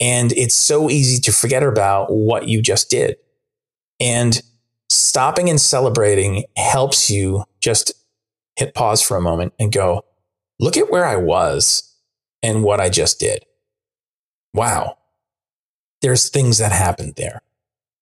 [0.00, 3.16] And it's so easy to forget about what you just did.
[4.00, 4.40] And
[4.88, 7.92] stopping and celebrating helps you just
[8.56, 10.04] hit pause for a moment and go,
[10.58, 11.94] look at where I was
[12.42, 13.44] and what I just did
[14.54, 14.96] wow,
[16.02, 17.42] there's things that happened there.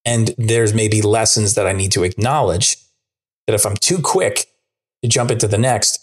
[0.04, 2.76] And there's maybe lessons that I need to acknowledge
[3.46, 4.46] that if I'm too quick
[5.02, 5.98] to jump into the next,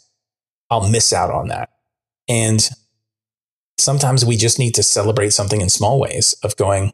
[0.70, 1.70] I'll miss out on that.
[2.28, 2.68] And
[3.78, 6.94] sometimes we just need to celebrate something in small ways of going,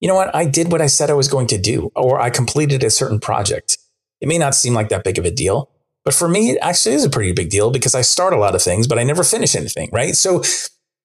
[0.00, 0.34] you know what?
[0.34, 3.18] I did what I said I was going to do, or I completed a certain
[3.18, 3.78] project.
[4.20, 5.70] It may not seem like that big of a deal,
[6.04, 8.54] but for me, it actually is a pretty big deal because I start a lot
[8.54, 10.14] of things, but I never finish anything, right?
[10.14, 10.42] So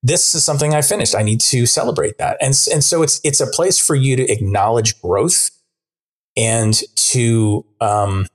[0.04, 1.16] this is something I finished.
[1.16, 2.38] I need to celebrate that.
[2.42, 5.50] And, and so it's, it's a place for you to acknowledge growth
[6.36, 8.28] and to um,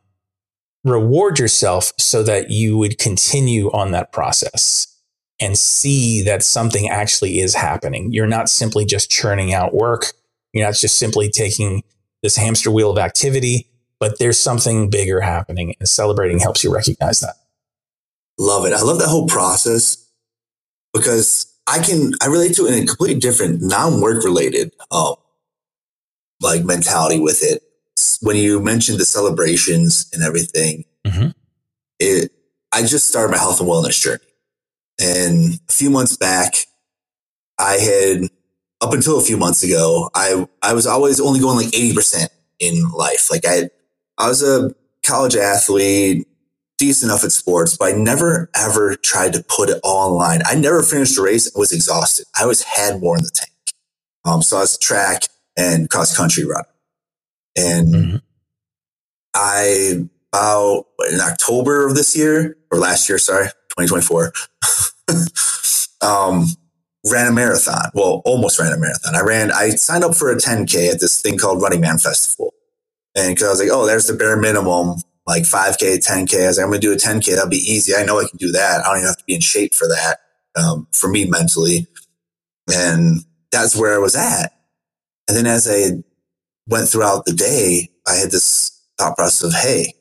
[0.83, 4.87] reward yourself so that you would continue on that process
[5.41, 8.13] and see that something actually is happening.
[8.13, 10.07] You're not simply just churning out work.
[10.53, 11.85] You're not just simply taking
[12.23, 13.69] this hamster wheel of activity,
[14.01, 17.35] but there's something bigger happening and celebrating helps you recognize that.
[18.39, 18.73] Love it.
[18.73, 20.05] I love that whole process
[20.93, 25.17] because I can I relate to it in a completely different non-work related um
[26.41, 27.63] like mentality with it.
[28.21, 31.29] When you mentioned the celebrations and everything, mm-hmm.
[31.99, 32.33] it
[32.73, 34.21] I just started my health and wellness journey.
[35.01, 36.55] And a few months back,
[37.59, 38.31] I had
[38.81, 42.29] up until a few months ago, I I was always only going like 80%
[42.59, 43.31] in life.
[43.31, 43.71] Like I
[44.17, 46.27] I was a college athlete,
[46.79, 50.41] decent enough at sports, but I never ever tried to put it all online.
[50.47, 51.55] I never finished a race.
[51.55, 52.27] I was exhausted.
[52.39, 53.53] I always had more in the tank.
[54.25, 55.25] Um, so I was track
[55.57, 56.69] and cross country runner.
[57.57, 58.17] And mm-hmm.
[59.35, 64.33] I, about in October of this year or last year, sorry, 2024,
[66.09, 66.47] um,
[67.11, 67.91] ran a marathon.
[67.95, 69.17] Well, almost ran a marathon.
[69.17, 72.55] I ran, I signed up for a 10K at this thing called Running Man Festival.
[73.15, 74.97] And because I was like, oh, there's the bare minimum
[75.29, 76.45] like 5K, 10K.
[76.45, 77.35] I was like, I'm going to do a 10K.
[77.35, 77.95] That'll be easy.
[77.95, 78.81] I know I can do that.
[78.81, 80.21] I don't even have to be in shape for that,
[80.57, 81.87] um, for me mentally.
[82.73, 83.21] And
[83.53, 84.53] that's where I was at.
[85.29, 86.03] And then as I
[86.67, 89.93] went throughout the day, I had this thought process of, hey,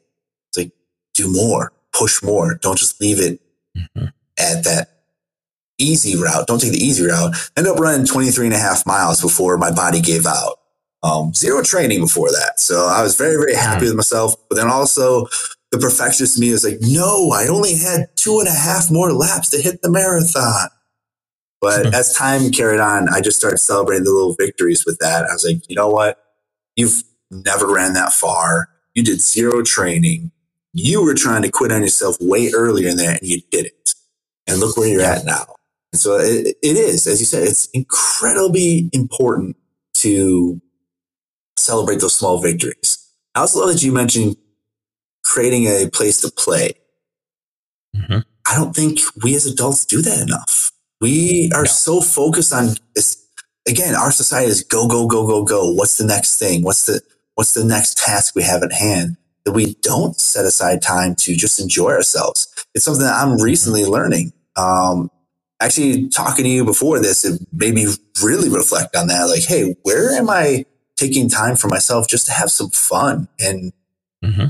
[0.48, 0.72] it's like,
[1.14, 2.56] do more, push more.
[2.56, 3.42] Don't just leave it
[3.78, 4.06] mm-hmm.
[4.40, 5.02] at that
[5.78, 6.48] easy route.
[6.48, 7.36] Don't take the easy route.
[7.58, 10.60] End up running 23 and a half miles before my body gave out.
[11.04, 12.60] Um, zero training before that.
[12.60, 13.90] So I was very, very happy mm.
[13.90, 14.36] with myself.
[14.50, 15.28] But then also
[15.72, 19.14] the perfectionist in me was like, no, I only had two and a half more
[19.14, 20.70] laps to hit the marathon.
[21.62, 21.94] But mm.
[21.94, 25.26] as time carried on, I just started celebrating the little victories with that.
[25.26, 26.24] I was like, you know what?
[26.76, 28.70] You've never ran that far.
[28.94, 30.32] You did zero training.
[30.74, 33.94] You were trying to quit on yourself way earlier in there and you did it.
[34.48, 35.56] And look where you're at now.
[35.92, 39.58] And so it, it is, as you said, it's incredibly important
[39.96, 40.62] to
[41.68, 42.98] celebrate those small victories.
[43.36, 44.38] I also love that you mentioned
[45.24, 46.72] creating a place to play.
[47.96, 48.20] Mm-hmm.
[48.50, 50.72] I don't think we as adults do that enough.
[51.02, 51.68] We are no.
[51.88, 53.24] so focused on this.
[53.68, 55.72] Again, our society is go, go, go, go, go.
[55.74, 56.64] What's the next thing?
[56.64, 57.02] What's the,
[57.36, 61.36] what's the next task we have at hand that we don't set aside time to
[61.36, 62.48] just enjoy ourselves?
[62.74, 63.92] It's something that I'm recently mm-hmm.
[63.92, 64.34] learning.
[64.56, 65.12] Um,
[65.62, 67.88] actually talking to you before this, it made me
[68.24, 69.26] really reflect on that.
[69.26, 70.66] Like, hey, where am I
[70.98, 73.72] taking time for myself just to have some fun and
[74.24, 74.48] mm-hmm.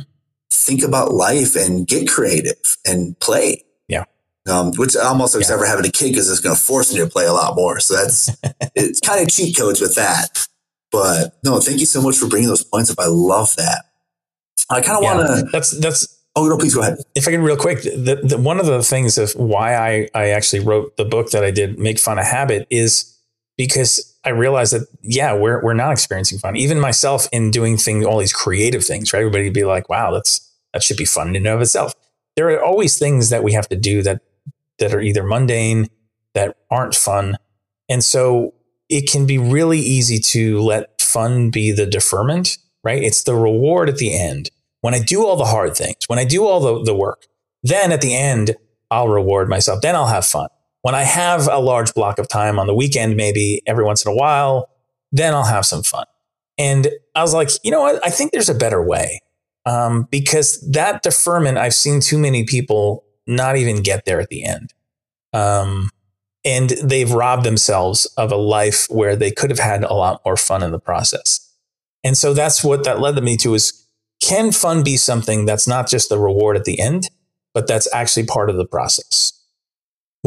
[0.51, 3.63] think about life and get creative and play?
[3.88, 4.05] Yeah.
[4.49, 5.55] Um, which almost looks yeah.
[5.55, 7.79] ever having a kid because it's going to force me to play a lot more.
[7.79, 8.29] So that's
[8.75, 10.47] it's kind of cheat codes with that.
[10.91, 12.97] But no, thank you so much for bringing those points up.
[12.99, 13.83] I love that.
[14.69, 15.45] I kind of yeah, want to.
[15.51, 16.99] That's that's Oh no, please go ahead.
[17.15, 20.29] If I can, real quick, the, the, one of the things of why I I
[20.29, 23.17] actually wrote the book that I did, make fun a habit, is
[23.57, 26.57] because I realized that yeah, we're we're not experiencing fun.
[26.57, 29.19] Even myself in doing things, all these creative things, right?
[29.19, 31.93] Everybody would be like, wow, that's that should be fun in and of itself.
[32.35, 34.21] There are always things that we have to do that
[34.79, 35.87] that are either mundane,
[36.33, 37.37] that aren't fun,
[37.87, 38.53] and so
[38.89, 43.01] it can be really easy to let fun be the deferment, right?
[43.01, 46.25] It's the reward at the end when I do all the hard things, when I
[46.25, 47.25] do all the, the work,
[47.63, 48.55] then at the end,
[48.89, 49.81] I'll reward myself.
[49.81, 50.47] Then I'll have fun.
[50.88, 54.10] When I have a large block of time on the weekend, maybe every once in
[54.10, 54.69] a while,
[55.12, 56.06] then I'll have some fun.
[56.58, 58.00] And I was like, you know what?
[58.08, 59.19] I think there's a better way.
[59.65, 64.45] Um, because that deferment, I've seen too many people not even get there at the
[64.45, 64.73] end.
[65.34, 65.89] Um,
[66.45, 70.38] and they've robbed themselves of a life where they could have had a lot more
[70.38, 71.54] fun in the process.
[72.02, 73.86] And so that's what that led me to is
[74.21, 77.10] can fun be something that's not just the reward at the end,
[77.54, 79.37] but that's actually part of the process?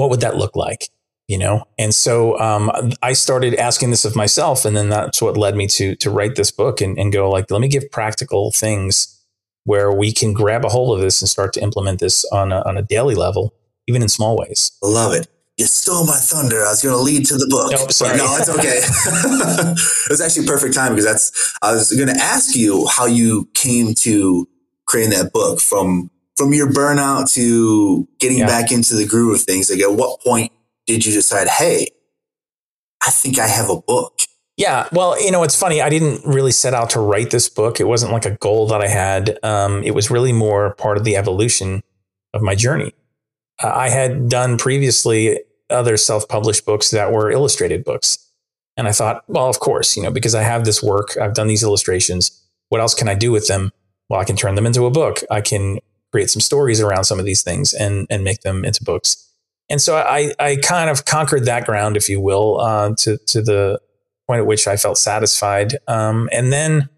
[0.00, 0.88] What would that look like?
[1.28, 5.36] You know, and so um, I started asking this of myself, and then that's what
[5.36, 8.50] led me to to write this book and, and go like, let me give practical
[8.50, 9.22] things
[9.64, 12.62] where we can grab a hold of this and start to implement this on a,
[12.66, 13.54] on a daily level,
[13.86, 14.72] even in small ways.
[14.82, 15.28] Love it
[15.60, 16.64] you stole my thunder.
[16.64, 17.70] I was going to lead to the book.
[17.70, 18.16] Nope, sorry.
[18.16, 18.80] no, it's okay.
[20.06, 23.46] it was actually perfect time because that's, I was going to ask you how you
[23.52, 24.48] came to
[24.86, 26.10] creating that book from,
[26.40, 28.46] from your burnout to getting yeah.
[28.46, 29.70] back into the groove of things.
[29.70, 30.50] Like at what point
[30.86, 31.88] did you decide, Hey,
[33.06, 34.20] I think I have a book.
[34.56, 35.82] Yeah, well, you know, it's funny.
[35.82, 37.78] I didn't really set out to write this book.
[37.78, 39.38] It wasn't like a goal that I had.
[39.42, 41.82] Um, it was really more part of the evolution
[42.32, 42.94] of my journey.
[43.62, 48.18] Uh, I had done previously other self-published books that were illustrated books.
[48.78, 51.48] And I thought, well, of course, you know, because I have this work, I've done
[51.48, 52.30] these illustrations.
[52.70, 53.72] What else can I do with them?
[54.08, 55.20] Well, I can turn them into a book.
[55.30, 55.80] I can
[56.12, 59.28] create some stories around some of these things and and make them into books.
[59.68, 63.42] And so I I kind of conquered that ground, if you will, uh, to to
[63.42, 63.80] the
[64.26, 65.76] point at which I felt satisfied.
[65.88, 66.88] Um, and then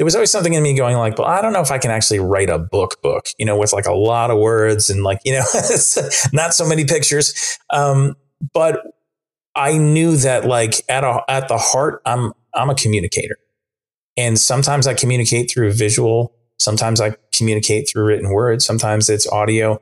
[0.00, 1.90] there was always something in me going like, well, I don't know if I can
[1.90, 5.20] actually write a book book, you know, with like a lot of words and like,
[5.26, 5.44] you know,
[6.32, 7.58] not so many pictures.
[7.68, 8.16] Um,
[8.54, 8.80] but
[9.54, 13.36] I knew that like at a, at the heart, I'm, I'm a communicator.
[14.16, 16.34] And sometimes I communicate through visual.
[16.60, 18.64] Sometimes I communicate through written words.
[18.64, 19.80] Sometimes it's audio.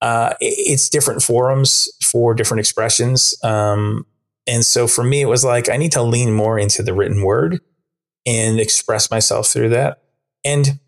[0.00, 3.34] Uh, it's different forums for different expressions.
[3.42, 4.06] Um,
[4.46, 7.22] and so for me, it was like, I need to lean more into the written
[7.22, 7.60] word
[8.26, 10.02] and express myself through that.
[10.44, 10.78] And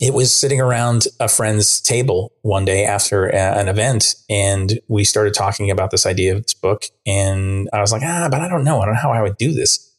[0.00, 5.04] it was sitting around a friend's table one day after a, an event, and we
[5.04, 6.86] started talking about this idea of this book.
[7.06, 8.80] And I was like, ah, but I don't know.
[8.80, 9.91] I don't know how I would do this.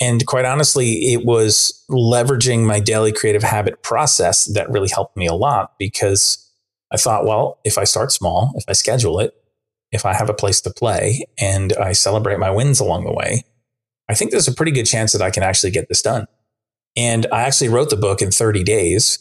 [0.00, 5.26] And quite honestly, it was leveraging my daily creative habit process that really helped me
[5.26, 6.50] a lot because
[6.92, 9.34] I thought, well, if I start small, if I schedule it,
[9.92, 13.44] if I have a place to play and I celebrate my wins along the way,
[14.08, 16.26] I think there's a pretty good chance that I can actually get this done.
[16.96, 19.18] And I actually wrote the book in 30 days.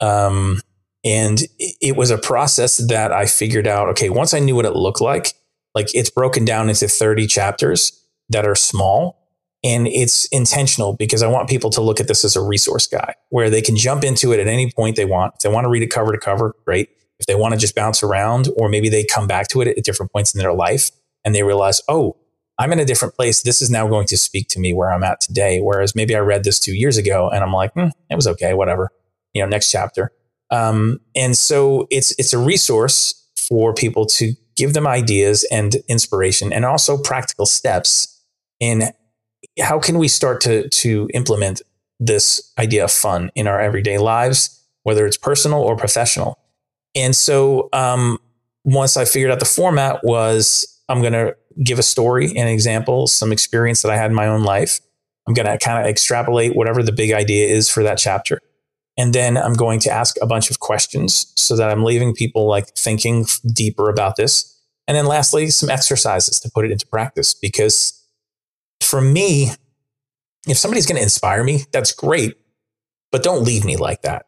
[0.00, 0.60] Um,
[1.04, 3.88] and it was a process that I figured out.
[3.90, 5.34] Okay, once I knew what it looked like,
[5.74, 8.00] like it's broken down into 30 chapters
[8.30, 9.23] that are small
[9.64, 13.14] and it's intentional because I want people to look at this as a resource guide
[13.30, 15.34] where they can jump into it at any point they want.
[15.36, 16.90] If they want to read it cover to cover, great.
[17.18, 19.82] If they want to just bounce around, or maybe they come back to it at
[19.82, 20.90] different points in their life
[21.24, 22.16] and they realize, oh,
[22.58, 23.42] I'm in a different place.
[23.42, 25.60] This is now going to speak to me where I'm at today.
[25.60, 28.52] Whereas maybe I read this two years ago and I'm like, hmm, it was okay,
[28.52, 28.90] whatever.
[29.32, 30.12] You know, next chapter.
[30.50, 36.52] Um, and so it's it's a resource for people to give them ideas and inspiration,
[36.52, 38.22] and also practical steps
[38.60, 38.92] in
[39.60, 41.62] how can we start to to implement
[42.00, 46.38] this idea of fun in our everyday lives, whether it's personal or professional.
[46.94, 48.18] And so um,
[48.64, 53.06] once I figured out the format was I'm going to give a story, an example,
[53.06, 54.80] some experience that I had in my own life.
[55.26, 58.40] I'm going to kind of extrapolate whatever the big idea is for that chapter.
[58.96, 62.46] And then I'm going to ask a bunch of questions so that I'm leaving people
[62.46, 64.50] like thinking deeper about this.
[64.86, 67.32] And then lastly, some exercises to put it into practice.
[67.34, 68.03] Because
[68.94, 69.50] for me,
[70.46, 72.36] if somebody's going to inspire me, that's great.
[73.10, 74.26] But don't leave me like that.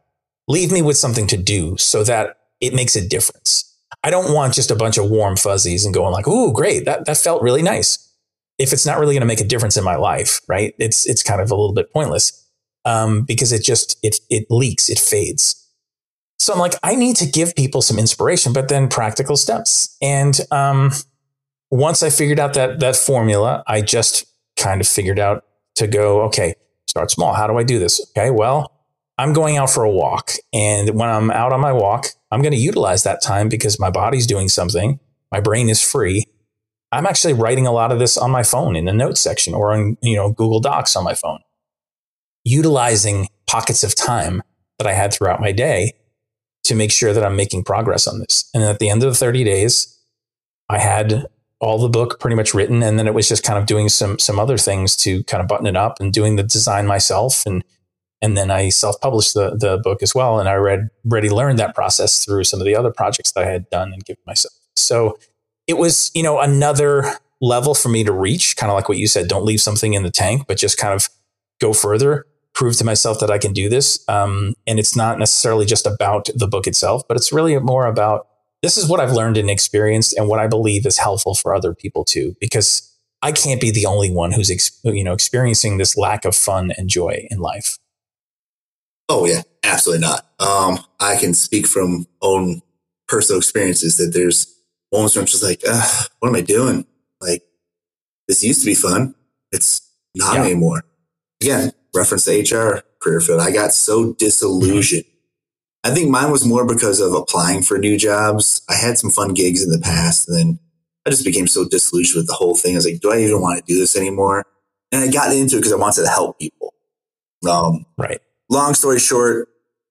[0.48, 3.78] Leave me with something to do so that it makes a difference.
[4.02, 7.04] I don't want just a bunch of warm fuzzies and going like, "Ooh, great, that
[7.04, 8.12] that felt really nice."
[8.58, 10.74] If it's not really going to make a difference in my life, right?
[10.80, 12.44] It's it's kind of a little bit pointless
[12.84, 15.64] um, because it just it it leaks, it fades.
[16.40, 19.96] So I'm like, I need to give people some inspiration, but then practical steps.
[20.02, 20.90] And um,
[21.70, 24.26] once I figured out that that formula, I just
[24.57, 25.44] kind of figured out
[25.76, 26.54] to go, okay,
[26.86, 27.34] start small.
[27.34, 28.00] How do I do this?
[28.11, 28.72] Okay, well,
[29.18, 30.32] I'm going out for a walk.
[30.52, 33.90] And when I'm out on my walk, I'm going to utilize that time because my
[33.90, 35.00] body's doing something.
[35.32, 36.24] My brain is free.
[36.92, 39.72] I'm actually writing a lot of this on my phone in the notes section or
[39.72, 41.40] on, you know, Google Docs on my phone,
[42.44, 44.42] utilizing pockets of time
[44.78, 45.92] that I had throughout my day
[46.64, 48.48] to make sure that I'm making progress on this.
[48.54, 49.98] And at the end of the 30 days,
[50.68, 51.26] I had
[51.59, 52.82] all the book pretty much written.
[52.82, 55.48] And then it was just kind of doing some, some other things to kind of
[55.48, 57.64] button it up and doing the design myself and
[58.22, 60.40] and then I self-published the the book as well.
[60.40, 63.50] And I read already learned that process through some of the other projects that I
[63.50, 64.54] had done and given myself.
[64.74, 65.18] So
[65.66, 67.04] it was, you know, another
[67.40, 70.02] level for me to reach, kind of like what you said, don't leave something in
[70.02, 71.09] the tank, but just kind of
[71.61, 74.02] go further, prove to myself that I can do this.
[74.09, 78.28] Um, and it's not necessarily just about the book itself, but it's really more about
[78.66, 81.72] this is what I've learned and experienced and what I believe is helpful for other
[81.72, 82.92] people too, because
[83.22, 86.72] I can't be the only one who's, ex- you know, experiencing this lack of fun
[86.76, 87.78] and joy in life.
[89.08, 90.26] Oh yeah, absolutely not.
[90.40, 92.60] Um, I can speak from own
[93.06, 94.52] personal experiences that there's
[94.92, 95.62] moments where I'm just like,
[96.18, 96.86] what am I doing?
[97.20, 97.44] Like
[98.26, 99.14] this used to be fun.
[99.52, 100.42] It's not yeah.
[100.42, 100.82] anymore.
[101.40, 103.40] Again, reference the HR career field.
[103.40, 105.04] I got so disillusioned.
[105.04, 105.15] Mm-hmm.
[105.85, 108.61] I think mine was more because of applying for new jobs.
[108.68, 110.59] I had some fun gigs in the past and then
[111.07, 112.74] I just became so disillusioned with the whole thing.
[112.74, 114.45] I was like, do I even want to do this anymore?
[114.91, 116.74] And I got into it because I wanted to help people.
[117.49, 119.49] Um, right long story short,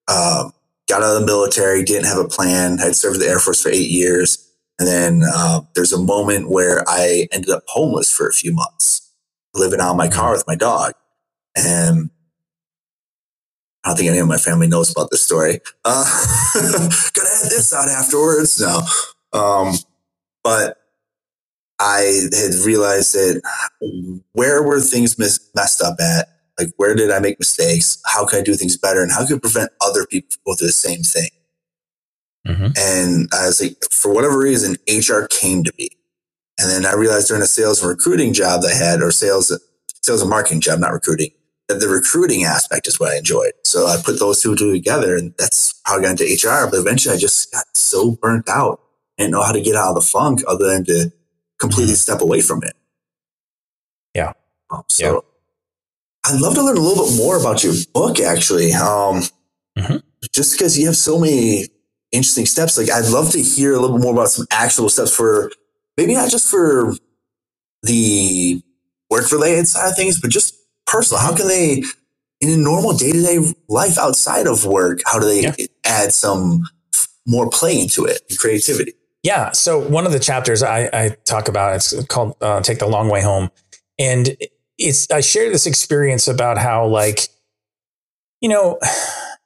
[0.08, 0.50] uh,
[0.88, 2.78] got out of the military, didn't have a plan.
[2.80, 4.42] I'd served in the Air Force for eight years.
[4.78, 9.10] And then uh, there's a moment where I ended up homeless for a few months,
[9.54, 10.92] living out in my car with my dog.
[11.56, 12.10] And
[13.86, 15.60] I don't think any of my family knows about this story.
[15.84, 16.04] Uh,
[16.54, 18.60] gonna add this out afterwards.
[18.60, 18.80] No.
[19.32, 19.74] Um,
[20.42, 20.78] but
[21.78, 23.40] I had realized that
[24.32, 26.26] where were things mis- messed up at?
[26.58, 28.02] Like, where did I make mistakes?
[28.06, 29.02] How can I do things better?
[29.02, 31.30] And how can I prevent other people from going through the same thing?
[32.48, 32.66] Mm-hmm.
[32.76, 35.90] And I was like, for whatever reason, HR came to me.
[36.58, 39.56] And then I realized during a sales and recruiting job that I had, or sales,
[40.02, 41.30] sales and marketing job, not recruiting,
[41.68, 43.52] the recruiting aspect is what I enjoyed.
[43.64, 46.70] So I put those two together and that's how I got into HR.
[46.70, 48.80] But eventually I just got so burnt out.
[49.18, 51.12] Didn't know how to get out of the funk other than to
[51.58, 51.96] completely mm-hmm.
[51.96, 52.74] step away from it.
[54.14, 54.32] Yeah.
[54.70, 55.20] Um, so yeah.
[56.32, 58.72] I'd love to learn a little bit more about your book, actually.
[58.72, 59.22] Um,
[59.78, 59.96] mm-hmm.
[60.32, 61.68] Just because you have so many
[62.12, 65.14] interesting steps, like I'd love to hear a little bit more about some actual steps
[65.14, 65.50] for
[65.96, 66.94] maybe not just for
[67.82, 68.60] the
[69.10, 70.54] work related side of things, but just
[70.86, 71.20] personal.
[71.20, 71.82] How can they,
[72.40, 75.54] in a normal day to day life outside of work, how do they yeah.
[75.84, 76.64] add some
[77.26, 78.92] more play into it and creativity?
[79.22, 79.52] Yeah.
[79.52, 83.08] So one of the chapters I, I talk about, it's called uh, "Take the Long
[83.08, 83.50] Way Home,"
[83.98, 84.36] and
[84.78, 87.28] it's I share this experience about how like
[88.40, 88.78] you know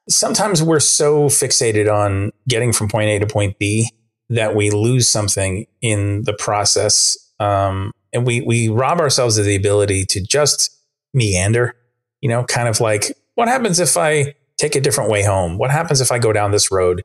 [0.09, 3.89] sometimes we're so fixated on getting from point A to point B
[4.29, 9.55] that we lose something in the process um, and we we rob ourselves of the
[9.55, 10.77] ability to just
[11.13, 11.75] meander
[12.21, 15.71] you know kind of like what happens if I take a different way home what
[15.71, 17.03] happens if I go down this road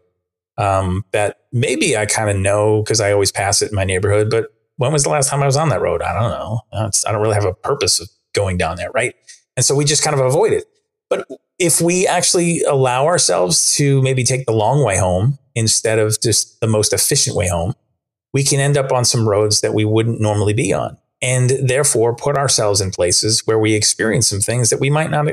[0.58, 4.30] um, that maybe I kind of know because I always pass it in my neighborhood
[4.30, 6.02] but when was the last time I was on that road?
[6.02, 6.60] I don't know.
[6.72, 9.14] I don't really have a purpose of going down there, right?
[9.56, 10.64] And so we just kind of avoid it.
[11.08, 11.26] But
[11.58, 16.60] if we actually allow ourselves to maybe take the long way home instead of just
[16.60, 17.74] the most efficient way home,
[18.34, 20.98] we can end up on some roads that we wouldn't normally be on.
[21.22, 25.26] And therefore put ourselves in places where we experience some things that we might not,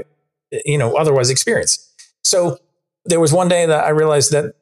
[0.66, 1.92] you know, otherwise experience.
[2.24, 2.58] So
[3.06, 4.56] there was one day that I realized that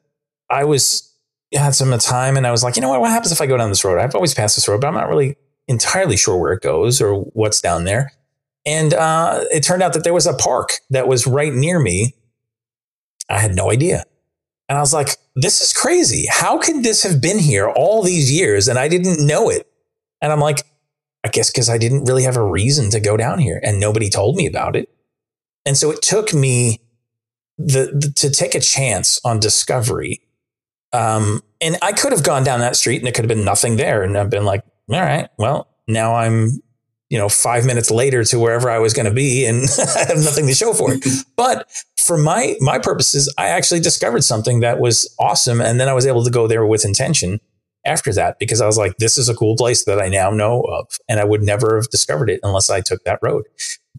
[0.50, 1.08] I was
[1.54, 3.56] had some time and I was like, you know what, what happens if I go
[3.56, 3.98] down this road?
[3.98, 5.36] I've always passed this road, but I'm not really
[5.68, 8.12] entirely sure where it goes or what's down there.
[8.64, 12.14] And uh, it turned out that there was a park that was right near me.
[13.28, 14.04] I had no idea.
[14.68, 16.26] And I was like, this is crazy.
[16.30, 19.66] How could this have been here all these years and I didn't know it?
[20.20, 20.62] And I'm like,
[21.24, 24.10] I guess because I didn't really have a reason to go down here and nobody
[24.10, 24.88] told me about it.
[25.64, 26.80] And so it took me
[27.58, 30.20] the, the to take a chance on discovery.
[30.92, 33.76] Um, and I could have gone down that street and it could have been nothing
[33.76, 34.02] there.
[34.02, 36.60] And I've been like, all right, well, now I'm,
[37.08, 39.64] you know, five minutes later to wherever I was going to be and
[39.96, 41.06] I have nothing to show for it.
[41.36, 45.60] but for my, my purposes, I actually discovered something that was awesome.
[45.60, 47.40] And then I was able to go there with intention
[47.84, 50.62] after that because I was like, this is a cool place that I now know
[50.62, 50.98] of.
[51.08, 53.44] And I would never have discovered it unless I took that road.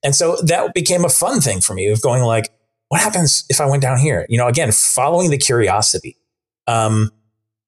[0.03, 2.49] And so that became a fun thing for me of going like,
[2.89, 4.25] what happens if I went down here?
[4.29, 6.17] You know, again, following the curiosity.
[6.67, 7.11] Um,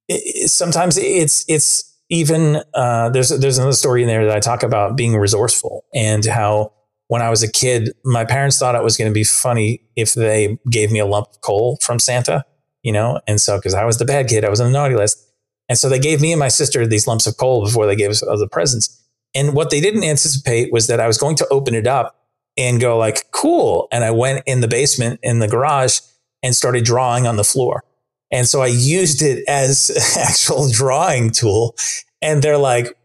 [0.07, 4.63] it, sometimes it's, it's even, uh, there's, there's another story in there that I talk
[4.63, 6.73] about being resourceful and how
[7.07, 10.13] when I was a kid, my parents thought it was going to be funny if
[10.13, 12.45] they gave me a lump of coal from Santa,
[12.83, 13.19] you know?
[13.27, 15.21] And so, cause I was the bad kid, I was on the naughty list.
[15.67, 18.09] And so they gave me and my sister these lumps of coal before they gave
[18.09, 19.01] us the presents.
[19.33, 22.15] And what they didn't anticipate was that I was going to open it up
[22.57, 23.87] and go like, cool.
[23.91, 25.99] And I went in the basement in the garage
[26.41, 27.83] and started drawing on the floor.
[28.31, 31.75] And so I used it as actual drawing tool.
[32.21, 32.97] And they're like,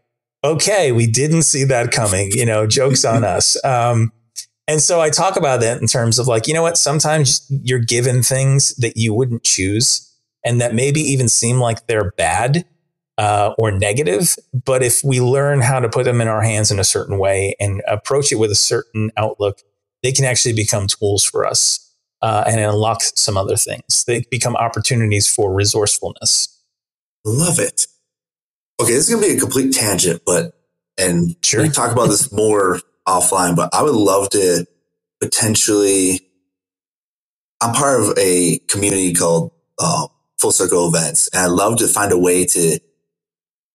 [0.43, 3.57] okay, we didn't see that coming, you know, jokes on us.
[3.71, 4.11] Um,
[4.67, 7.79] and so I talk about that in terms of like, you know what, sometimes you're
[7.79, 10.10] given things that you wouldn't choose
[10.45, 12.65] and that maybe even seem like they're bad
[13.17, 14.35] uh, or negative.
[14.53, 17.55] But if we learn how to put them in our hands in a certain way
[17.59, 19.59] and approach it with a certain outlook,
[20.03, 24.03] they can actually become tools for us uh, and unlock some other things.
[24.05, 26.47] They become opportunities for resourcefulness.
[27.25, 27.87] Love it.
[28.81, 30.53] Okay, this is going to be a complete tangent, but
[30.97, 31.61] and sure.
[31.61, 33.55] we talk about this more offline.
[33.55, 34.65] But I would love to
[35.19, 36.21] potentially.
[37.63, 40.07] I'm part of a community called uh,
[40.41, 41.29] full circle events.
[41.33, 42.79] And I love to find a way to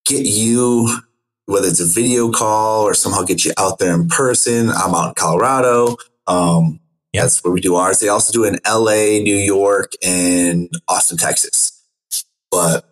[0.05, 0.99] get you,
[1.45, 4.69] whether it's a video call or somehow get you out there in person.
[4.69, 5.95] I'm out in Colorado.
[6.27, 6.79] Um,
[7.13, 7.23] yep.
[7.23, 7.99] That's where we do ours.
[7.99, 11.83] They also do it in LA, New York, and Austin, Texas.
[12.51, 12.85] But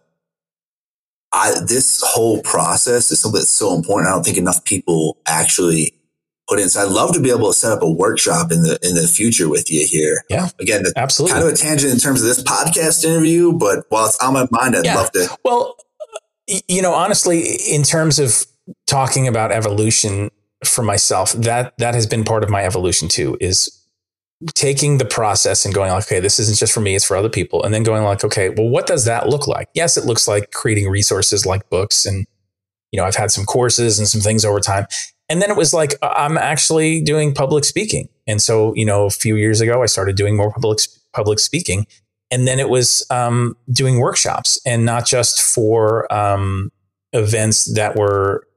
[1.32, 4.09] I, this whole process is something that's so important.
[4.09, 5.93] I don't think enough people actually
[6.47, 6.69] put in.
[6.69, 9.07] So I'd love to be able to set up a workshop in the in the
[9.07, 10.23] future with you here.
[10.29, 11.33] Yeah, again, absolutely.
[11.33, 14.47] Kind of a tangent in terms of this podcast interview, but while it's on my
[14.51, 14.95] mind, I'd yeah.
[14.95, 15.37] love to.
[15.43, 15.75] Well,
[16.67, 18.45] you know, honestly, in terms of
[18.87, 20.29] talking about evolution
[20.63, 23.37] for myself, that that has been part of my evolution too.
[23.39, 23.81] Is
[24.53, 27.29] taking the process and going like, okay, this isn't just for me, it's for other
[27.29, 27.63] people.
[27.63, 29.69] And then going like, okay, well, what does that look like?
[29.73, 32.27] Yes, it looks like creating resources like books and,
[32.91, 34.87] you know, I've had some courses and some things over time.
[35.30, 38.09] And then it was like, I'm actually doing public speaking.
[38.28, 40.80] And so, you know, a few years ago, I started doing more public,
[41.13, 41.88] public speaking.
[42.32, 46.71] And then it was um, doing workshops and not just for um,
[47.13, 48.47] events that were,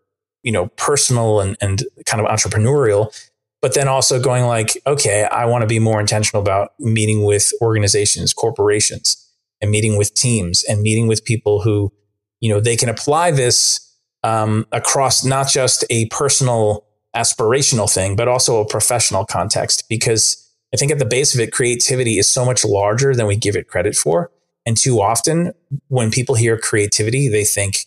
[0.42, 3.14] you know, personal and, and kind of entrepreneurial,
[3.60, 7.52] but then also going like, okay, I want to be more intentional about meeting with
[7.60, 9.16] organizations, corporations,
[9.60, 11.92] and meeting with teams and meeting with people who,
[12.40, 13.87] you know, they can apply this
[14.28, 16.84] um, across not just a personal
[17.16, 19.88] aspirational thing, but also a professional context.
[19.88, 23.36] Because I think at the base of it, creativity is so much larger than we
[23.36, 24.30] give it credit for.
[24.66, 25.52] And too often,
[25.88, 27.86] when people hear creativity, they think,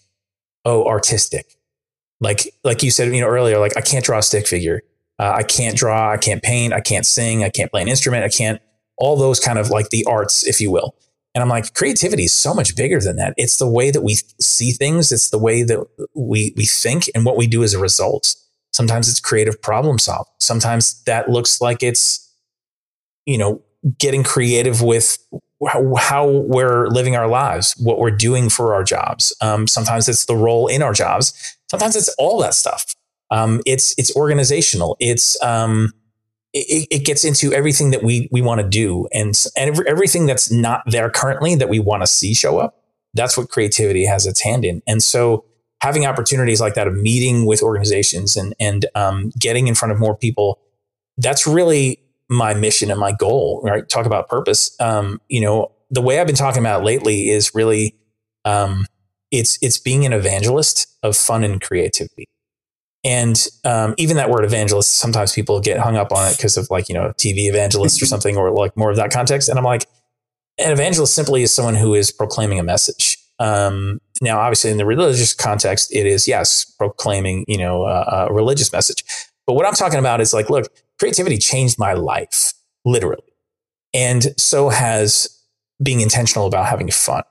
[0.65, 1.57] "Oh, artistic."
[2.19, 4.81] Like, like you said, you know, earlier, like I can't draw a stick figure.
[5.19, 6.11] Uh, I can't draw.
[6.11, 6.73] I can't paint.
[6.73, 7.43] I can't sing.
[7.43, 8.23] I can't play an instrument.
[8.23, 8.59] I can't.
[8.97, 10.95] All those kind of like the arts, if you will.
[11.34, 13.34] And I'm like, creativity is so much bigger than that.
[13.38, 15.11] It's the way that we see things.
[15.11, 15.79] It's the way that
[16.13, 18.36] we, we think and what we do as a result.
[18.73, 20.27] Sometimes it's creative problem solve.
[20.39, 22.29] Sometimes that looks like it's,
[23.25, 23.61] you know,
[23.97, 25.17] getting creative with
[25.67, 29.36] how, how we're living our lives, what we're doing for our jobs.
[29.41, 31.34] Um, sometimes it's the role in our jobs.
[31.69, 32.93] Sometimes it's all that stuff.
[33.29, 34.97] Um, it's, it's organizational.
[34.99, 35.93] It's, um,
[36.53, 39.07] it, it, gets into everything that we we want to do.
[39.13, 42.77] And and everything that's not there currently that we want to see show up
[43.13, 44.81] that's what creativity has its hand in.
[44.87, 45.45] And so
[45.81, 49.99] having opportunities like that of meeting with organizations and and um, getting in front of
[49.99, 50.59] more people
[51.17, 53.87] that's really my mission and my goal right?
[53.87, 54.75] Talk about purpose.
[54.79, 57.95] Um, you know the way i've been talking about lately is really
[58.45, 58.85] um,
[59.29, 62.27] it's it's being an evangelist of fun and creativity
[63.03, 66.69] And um, even that word evangelist, sometimes people get hung up on it because of
[66.69, 69.49] like, you know, TV evangelist or something, or like more of that context.
[69.49, 69.85] And I'm like,
[70.59, 73.17] an evangelist simply is someone who is proclaiming a message.
[73.39, 78.33] Um, now, obviously, in the religious context, it is, yes, proclaiming, you know, a, a
[78.33, 79.03] religious message.
[79.47, 80.67] But what I'm talking about is like, look,
[80.99, 82.53] creativity changed my life,
[82.85, 83.23] literally.
[83.93, 85.41] And so has
[85.81, 87.23] being intentional about having fun.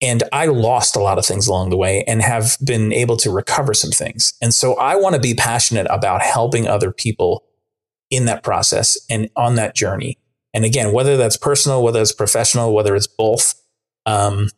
[0.00, 3.30] And I lost a lot of things along the way and have been able to
[3.30, 4.32] recover some things.
[4.40, 7.44] And so I want to be passionate about helping other people
[8.10, 10.18] in that process and on that journey.
[10.54, 13.54] And again, whether that's personal, whether it's professional, whether it's both,
[14.06, 14.48] um,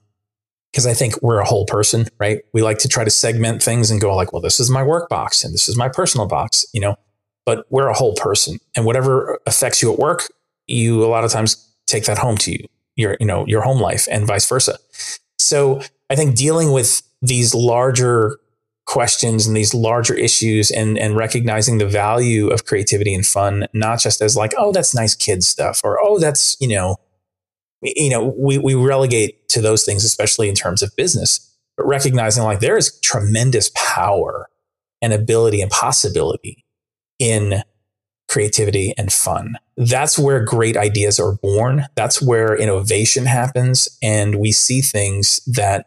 [0.72, 2.42] because I think we're a whole person, right?
[2.52, 5.08] We like to try to segment things and go like, well, this is my work
[5.08, 6.96] box and this is my personal box, you know,
[7.44, 10.28] but we're a whole person and whatever affects you at work,
[10.68, 13.80] you a lot of times take that home to you, your, you know, your home
[13.80, 14.78] life and vice versa.
[15.40, 18.38] So I think dealing with these larger
[18.86, 24.00] questions and these larger issues and, and recognizing the value of creativity and fun, not
[24.00, 26.96] just as like, oh, that's nice kid stuff or, oh, that's, you know,
[27.82, 32.42] you know, we, we relegate to those things, especially in terms of business, but recognizing
[32.42, 34.48] like there is tremendous power
[35.00, 36.64] and ability and possibility
[37.18, 37.62] in
[38.30, 39.56] creativity and fun.
[39.76, 41.86] That's where great ideas are born.
[41.96, 43.88] That's where innovation happens.
[44.02, 45.86] And we see things that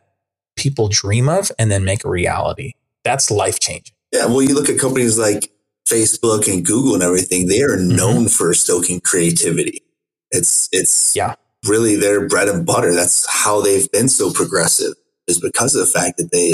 [0.55, 2.73] people dream of and then make a reality.
[3.03, 3.95] That's life changing.
[4.11, 4.25] Yeah.
[4.25, 5.51] Well, you look at companies like
[5.87, 7.95] Facebook and Google and everything, they are mm-hmm.
[7.95, 9.81] known for stoking creativity.
[10.31, 11.35] It's, it's, yeah
[11.65, 12.93] really their bread and butter.
[12.93, 14.93] That's how they've been so progressive
[15.27, 16.51] is because of the fact that they,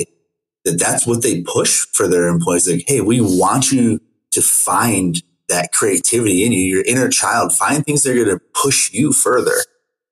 [0.65, 2.69] that that's what they push for their employees.
[2.69, 3.99] Like, Hey, we want you
[4.31, 8.43] to find that creativity in you, your inner child, find things that are going to
[8.53, 9.55] push you further.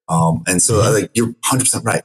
[0.10, 0.94] Um, and so mm-hmm.
[0.94, 2.04] like you're 100% right.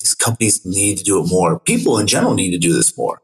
[0.00, 1.60] These companies need to do it more.
[1.60, 3.22] People in general need to do this more.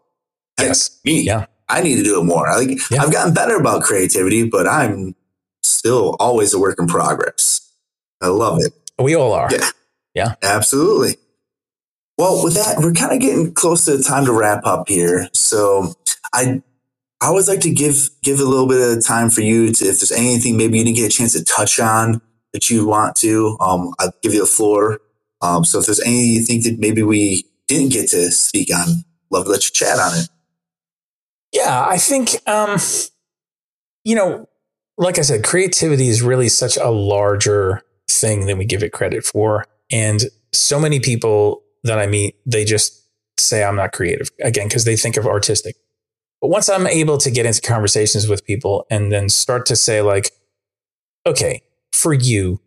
[0.61, 1.01] Yes.
[1.05, 1.23] me.
[1.23, 1.47] Yeah.
[1.69, 2.49] I need to do it more.
[2.49, 3.03] I like yeah.
[3.03, 5.15] I've gotten better about creativity, but I'm
[5.63, 7.73] still always a work in progress.
[8.23, 8.73] I love it.
[8.99, 9.49] We all are.
[9.51, 9.71] Yeah.
[10.15, 10.35] Yeah.
[10.43, 11.17] Absolutely.
[12.17, 15.29] Well, with that, we're kind of getting close to the time to wrap up here.
[15.33, 15.95] So
[16.33, 16.63] I
[17.21, 20.01] I always like to give give a little bit of time for you to if
[20.01, 22.21] there's anything maybe you didn't get a chance to touch on
[22.53, 25.01] that you want to, um, I'll give you the floor.
[25.43, 29.05] Um, so if there's anything you think that maybe we didn't get to speak on,
[29.31, 30.29] love to let you chat on it.
[31.53, 32.79] Yeah, I think um,
[34.05, 34.49] you know,
[34.97, 39.25] like I said, creativity is really such a larger thing than we give it credit
[39.25, 39.67] for.
[39.91, 43.05] And so many people that I meet, they just
[43.39, 45.77] say I'm not creative again because they think of artistic.
[46.41, 50.03] But once I'm able to get into conversations with people and then start to say
[50.03, 50.31] like,
[51.27, 51.63] okay,
[51.93, 52.61] for you,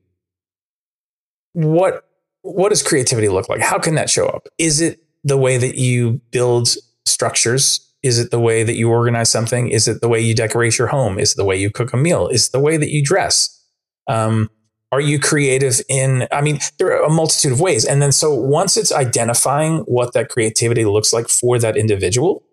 [1.53, 2.07] what
[2.43, 3.61] what does creativity look like?
[3.61, 4.47] How can that show up?
[4.57, 6.69] Is it the way that you build
[7.05, 7.87] structures?
[8.01, 9.69] Is it the way that you organize something?
[9.69, 11.19] Is it the way you decorate your home?
[11.19, 12.27] Is it the way you cook a meal?
[12.27, 13.63] Is it the way that you dress?
[14.07, 14.49] Um,
[14.91, 17.85] are you creative in, I mean, there are a multitude of ways.
[17.85, 22.43] And then so once it's identifying what that creativity looks like for that individual,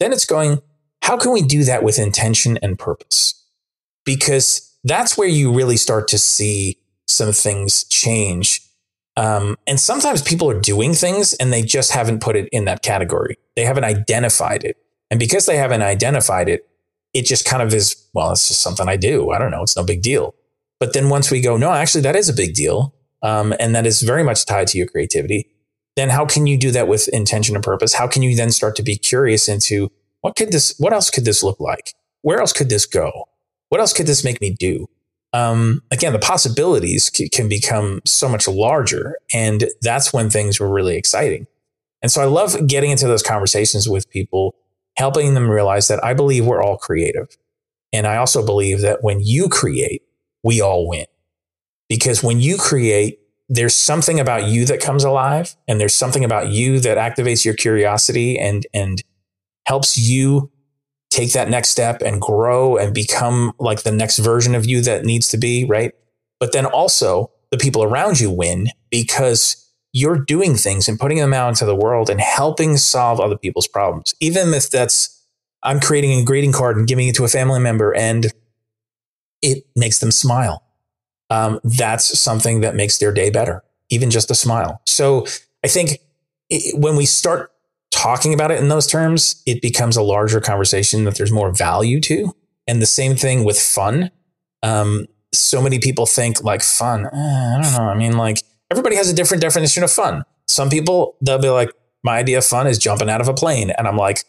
[0.00, 0.60] then it's going,
[1.02, 3.34] how can we do that with intention and purpose?
[4.04, 8.60] Because that's where you really start to see some things change.
[9.16, 12.82] Um, and sometimes people are doing things and they just haven't put it in that
[12.82, 13.36] category.
[13.54, 14.76] They haven't identified it.
[15.10, 16.68] And because they haven't identified it,
[17.12, 19.30] it just kind of is, well, it's just something I do.
[19.30, 19.62] I don't know.
[19.62, 20.34] It's no big deal.
[20.80, 22.94] But then once we go, no, actually, that is a big deal.
[23.22, 25.48] Um, and that is very much tied to your creativity.
[25.96, 27.94] Then how can you do that with intention and purpose?
[27.94, 29.90] How can you then start to be curious into
[30.22, 31.94] what could this, what else could this look like?
[32.22, 33.28] Where else could this go?
[33.68, 34.88] What else could this make me do?
[35.32, 39.16] Um, again, the possibilities c- can become so much larger.
[39.32, 41.46] And that's when things were really exciting.
[42.02, 44.54] And so I love getting into those conversations with people,
[44.96, 47.36] helping them realize that I believe we're all creative.
[47.92, 50.02] And I also believe that when you create,
[50.42, 51.06] we all win.
[51.88, 53.18] Because when you create,
[53.54, 57.54] there's something about you that comes alive and there's something about you that activates your
[57.54, 59.02] curiosity and, and
[59.66, 60.50] helps you
[61.10, 65.04] take that next step and grow and become like the next version of you that
[65.04, 65.92] needs to be, right?
[66.40, 69.60] But then also the people around you win because
[69.92, 73.68] you're doing things and putting them out into the world and helping solve other people's
[73.68, 74.12] problems.
[74.18, 75.24] Even if that's,
[75.62, 78.26] I'm creating a greeting card and giving it to a family member and
[79.40, 80.63] it makes them smile.
[81.34, 84.80] Um, that's something that makes their day better, even just a smile.
[84.86, 85.26] So
[85.64, 85.98] I think
[86.48, 87.50] it, when we start
[87.90, 92.00] talking about it in those terms, it becomes a larger conversation that there's more value
[92.02, 92.34] to.
[92.68, 94.12] And the same thing with fun.
[94.62, 97.06] Um, so many people think like fun.
[97.06, 97.88] Eh, I don't know.
[97.90, 98.38] I mean, like
[98.70, 100.22] everybody has a different definition of fun.
[100.46, 101.70] Some people, they'll be like,
[102.04, 103.70] my idea of fun is jumping out of a plane.
[103.70, 104.24] And I'm like,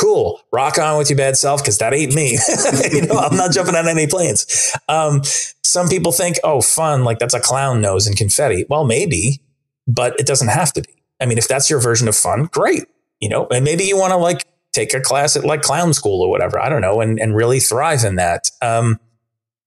[0.00, 0.40] cool.
[0.52, 2.38] Rock on with your bad self because that ain't me.
[2.92, 4.74] you know, I'm not jumping on any planes.
[4.88, 5.22] Um,
[5.62, 8.64] some people think, oh, fun, like that's a clown nose and confetti.
[8.68, 9.40] Well, maybe,
[9.86, 10.88] but it doesn't have to be.
[11.20, 12.84] I mean, if that's your version of fun, great.
[13.20, 16.22] You know, and maybe you want to like take a class at like clown school
[16.22, 16.58] or whatever.
[16.58, 18.50] I don't know, and, and really thrive in that.
[18.62, 18.98] Um,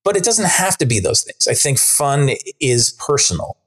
[0.04, 1.48] but it doesn't have to be those things.
[1.48, 3.58] I think fun is personal.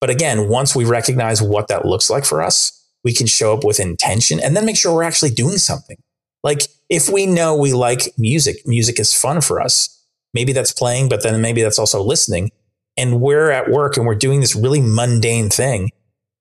[0.00, 3.64] But again, once we recognize what that looks like for us, we can show up
[3.64, 5.98] with intention and then make sure we're actually doing something.
[6.42, 9.90] Like if we know we like music, music is fun for us.
[10.32, 12.50] Maybe that's playing, but then maybe that's also listening.
[12.96, 15.90] And we're at work and we're doing this really mundane thing.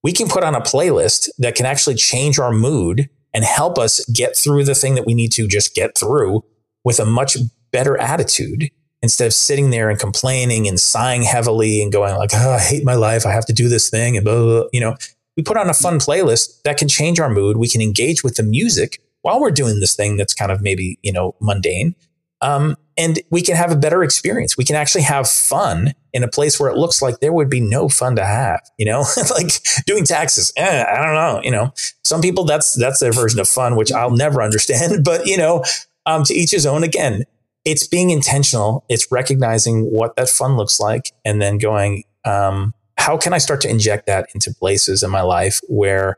[0.03, 4.05] We can put on a playlist that can actually change our mood and help us
[4.09, 6.43] get through the thing that we need to just get through
[6.83, 7.37] with a much
[7.71, 8.69] better attitude
[9.01, 12.85] instead of sitting there and complaining and sighing heavily and going like, oh, I hate
[12.85, 13.25] my life.
[13.25, 14.69] I have to do this thing and blah, blah, blah.
[14.71, 14.95] you know,
[15.35, 17.57] we put on a fun playlist that can change our mood.
[17.57, 20.99] We can engage with the music while we're doing this thing that's kind of maybe,
[21.01, 21.95] you know, mundane.
[22.41, 24.57] Um, and we can have a better experience.
[24.57, 27.61] We can actually have fun in a place where it looks like there would be
[27.61, 29.51] no fun to have, you know, like
[29.85, 30.51] doing taxes.
[30.57, 31.73] Eh, I don't know, you know,
[32.03, 35.63] some people that's, that's their version of fun, which I'll never understand, but you know,
[36.05, 37.23] um, to each his own again,
[37.65, 38.83] it's being intentional.
[38.89, 43.61] It's recognizing what that fun looks like and then going, um, how can I start
[43.61, 46.17] to inject that into places in my life where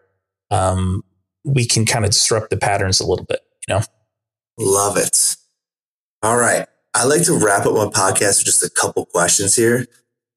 [0.51, 1.03] um,
[1.43, 3.82] we can kind of disrupt the patterns a little bit, you know?
[4.57, 5.36] Love it.
[6.23, 6.67] All right.
[6.93, 9.86] I like to wrap up my podcast with just a couple questions here.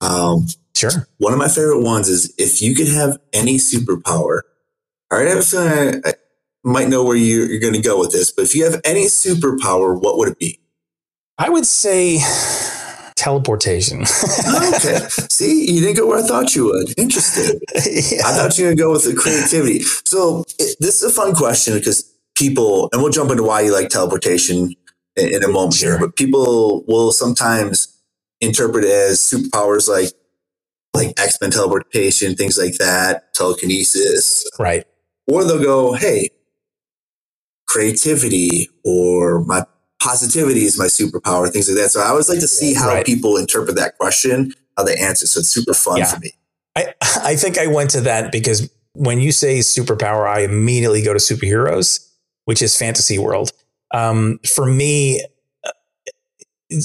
[0.00, 1.08] Um, sure.
[1.18, 4.40] One of my favorite ones is if you could have any superpower.
[5.10, 6.12] All right, I have a feeling I, I
[6.64, 9.06] might know where you, you're going to go with this, but if you have any
[9.06, 10.60] superpower, what would it be?
[11.38, 12.18] I would say
[13.18, 14.02] teleportation.
[14.02, 14.98] okay.
[15.28, 16.98] See, you didn't go where I thought you would.
[16.98, 17.60] Interesting.
[17.74, 18.26] Yeah.
[18.26, 19.80] I thought you were going to go with the creativity.
[20.04, 23.72] So it, this is a fun question because people, and we'll jump into why you
[23.72, 24.74] like teleportation
[25.16, 25.90] in, in a moment sure.
[25.90, 27.94] here, but people will sometimes
[28.40, 30.12] interpret it as superpowers like
[30.94, 34.48] like X-Men teleportation, things like that, telekinesis.
[34.58, 34.84] Right.
[35.26, 36.30] Or they'll go, hey,
[37.66, 39.64] creativity or my
[40.00, 41.90] positivity is my superpower, things like that.
[41.90, 43.06] So I always like to see how right.
[43.06, 45.26] people interpret that question, how they answer.
[45.26, 46.06] So it's super fun yeah.
[46.06, 46.32] for me.
[46.76, 51.12] I, I think I went to that because when you say superpower, I immediately go
[51.12, 52.08] to superheroes,
[52.44, 53.52] which is fantasy world.
[53.92, 55.24] Um, for me,
[55.64, 55.70] uh,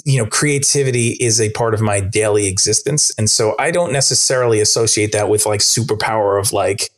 [0.06, 3.12] you know, creativity is a part of my daily existence.
[3.18, 6.90] And so I don't necessarily associate that with like superpower of like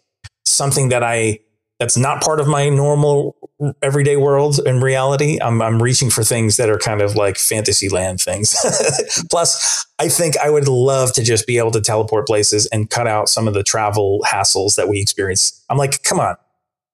[0.46, 1.40] something that I
[1.80, 3.36] that's not part of my normal
[3.82, 5.38] everyday world and reality.
[5.42, 8.56] I'm, I'm reaching for things that are kind of like fantasy land things.
[9.30, 13.08] Plus, I think I would love to just be able to teleport places and cut
[13.08, 15.64] out some of the travel hassles that we experience.
[15.70, 16.36] I'm like, come on,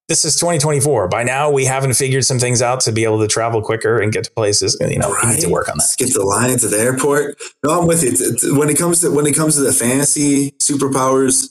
[0.08, 1.08] this is 2024.
[1.08, 4.12] By now, we haven't figured some things out to be able to travel quicker and
[4.12, 4.76] get to places.
[4.82, 5.26] You know, right.
[5.26, 5.84] we need to work on that.
[5.84, 7.38] Skip the line to the airport.
[7.64, 8.58] No, I'm with you.
[8.58, 11.48] When it comes to when it comes to the fantasy superpowers,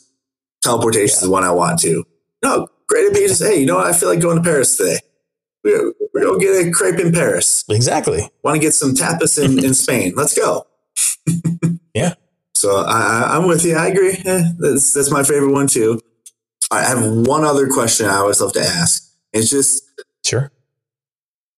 [0.62, 1.14] teleportation yeah.
[1.14, 2.04] is the one I want to.
[2.44, 3.86] No, Great to be just, hey, you know what?
[3.86, 4.98] I feel like going to Paris today.
[5.62, 7.64] We're, we're going to get a crepe in Paris.
[7.70, 8.28] Exactly.
[8.42, 10.14] Want to get some tapas in, in Spain.
[10.16, 10.66] Let's go.
[11.94, 12.14] yeah.
[12.56, 13.76] So I, am with you.
[13.76, 14.18] I agree.
[14.24, 16.00] Yeah, that's, that's my favorite one too.
[16.72, 19.08] I have one other question I always love to ask.
[19.32, 19.84] It's just,
[20.24, 20.50] sure.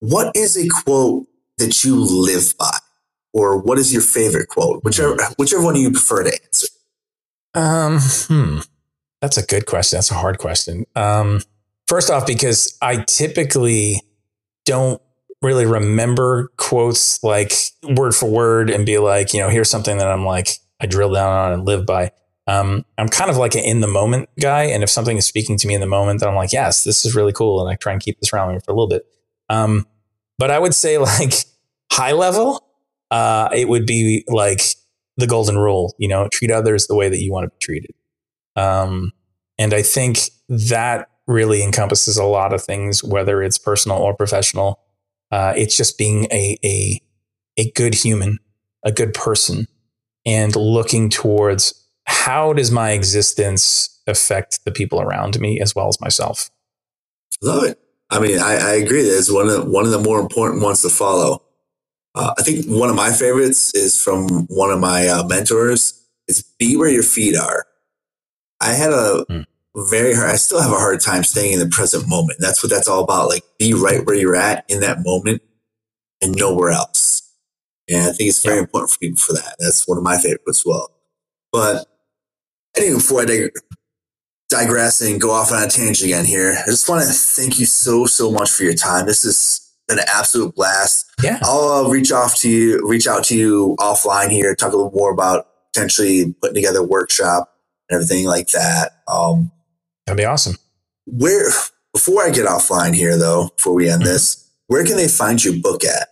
[0.01, 1.25] What is a quote
[1.57, 2.77] that you live by?
[3.33, 4.83] Or what is your favorite quote?
[4.83, 6.67] Whichever, whichever one you prefer to answer.
[7.55, 8.59] Um, hmm.
[9.23, 9.95] That's a good question.
[9.95, 10.85] That's a hard question.
[10.97, 11.39] Um,
[11.87, 14.01] first off, because I typically
[14.65, 15.01] don't
[15.41, 17.53] really remember quotes like
[17.95, 20.49] word for word and be like, you know, here's something that I'm like,
[20.81, 22.11] I drill down on and live by.
[22.47, 24.63] Um, I'm kind of like an in the moment guy.
[24.63, 27.05] And if something is speaking to me in the moment, then I'm like, yes, this
[27.05, 27.61] is really cool.
[27.61, 29.05] And I try and keep this around me for a little bit.
[29.47, 29.87] Um,
[30.37, 31.31] but I would say like
[31.93, 32.61] high level,
[33.09, 34.59] uh, it would be like
[35.15, 37.91] the golden rule, you know, treat others the way that you want to be treated.
[38.55, 39.11] Um,
[39.57, 44.79] and I think that really encompasses a lot of things, whether it's personal or professional.
[45.31, 47.01] Uh, it's just being a, a,
[47.57, 48.39] a good human,
[48.83, 49.67] a good person,
[50.25, 51.73] and looking towards
[52.05, 56.49] how does my existence affect the people around me as well as myself.
[57.41, 57.79] Love it.
[58.09, 59.03] I mean, I, I agree.
[59.03, 61.41] That's one of the, one of the more important ones to follow.
[62.15, 65.99] Uh, I think one of my favorites is from one of my uh, mentors.
[66.27, 67.65] Is be where your feet are.
[68.63, 69.45] I had a mm.
[69.75, 72.39] very hard, I still have a hard time staying in the present moment.
[72.39, 73.29] That's what that's all about.
[73.29, 75.41] Like be right where you're at in that moment
[76.21, 77.21] and nowhere else.
[77.89, 78.61] And I think it's very yeah.
[78.61, 79.55] important for people for that.
[79.59, 80.89] That's one of my favorites as well.
[81.51, 81.85] But
[82.77, 83.51] anyway, before I dig,
[84.49, 86.55] digress and go off on a tangent again here.
[86.61, 89.05] I just want to thank you so so much for your time.
[89.05, 91.11] This has been an absolute blast.
[91.21, 94.77] Yeah, I'll uh, reach off to you, reach out to you offline here, talk a
[94.77, 97.52] little more about potentially putting together a workshop
[97.89, 99.01] and everything like that.
[99.07, 99.51] Um,
[100.05, 100.57] that'd be awesome.
[101.05, 101.49] Where
[101.93, 104.11] before I get offline here though, before we end mm-hmm.
[104.11, 106.09] this, where can they find your book at?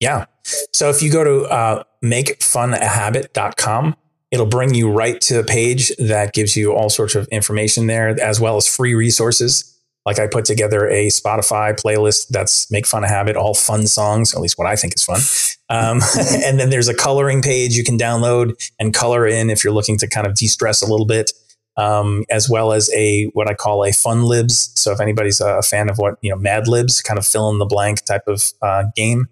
[0.00, 0.26] Yeah.
[0.72, 3.96] So if you go to uh, makefunahabit.com,
[4.30, 8.08] it'll bring you right to a page that gives you all sorts of information there,
[8.20, 9.75] as well as free resources.
[10.06, 14.34] Like I put together a Spotify playlist that's Make Fun a Habit, all fun songs,
[14.34, 15.20] at least what I think is fun.
[15.68, 16.00] Um,
[16.44, 19.98] and then there's a coloring page you can download and color in if you're looking
[19.98, 21.32] to kind of de stress a little bit.
[21.78, 24.70] Um, as well as a what I call a fun libs.
[24.76, 27.58] So if anybody's a fan of what you know Mad Libs, kind of fill in
[27.58, 29.26] the blank type of uh, game,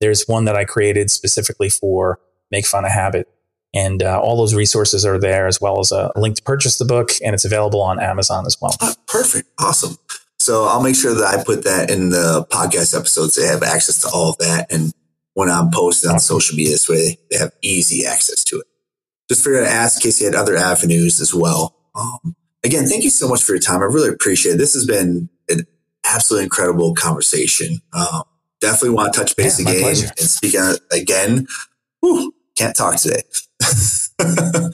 [0.00, 2.18] there's one that I created specifically for
[2.50, 3.28] Make Fun a Habit.
[3.74, 6.84] And uh, all those resources are there, as well as a link to purchase the
[6.84, 8.74] book, and it's available on Amazon as well.
[8.80, 9.48] Oh, perfect.
[9.58, 9.96] Awesome.
[10.40, 13.36] So I'll make sure that I put that in the podcast episodes.
[13.36, 14.72] They have access to all of that.
[14.72, 14.92] And
[15.34, 18.66] when I'm posting on social media this way, they have easy access to it.
[19.28, 21.76] Just figured to ask in case you had other avenues as well.
[21.94, 23.80] Um, again, thank you so much for your time.
[23.82, 24.58] I really appreciate it.
[24.58, 25.66] This has been an
[26.04, 27.80] absolutely incredible conversation.
[27.92, 28.22] Um,
[28.60, 30.54] definitely want to touch base yeah, again and speak
[30.90, 31.46] again.
[32.00, 33.22] Whew, can't talk today.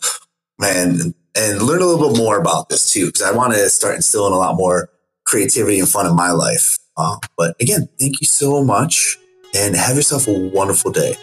[0.59, 3.97] Man, and learn a little bit more about this too, because I want to start
[3.97, 4.91] instilling a lot more
[5.25, 6.79] creativity and fun in my life.
[6.97, 9.19] Uh, but again, thank you so much
[9.55, 11.17] and have yourself a wonderful day.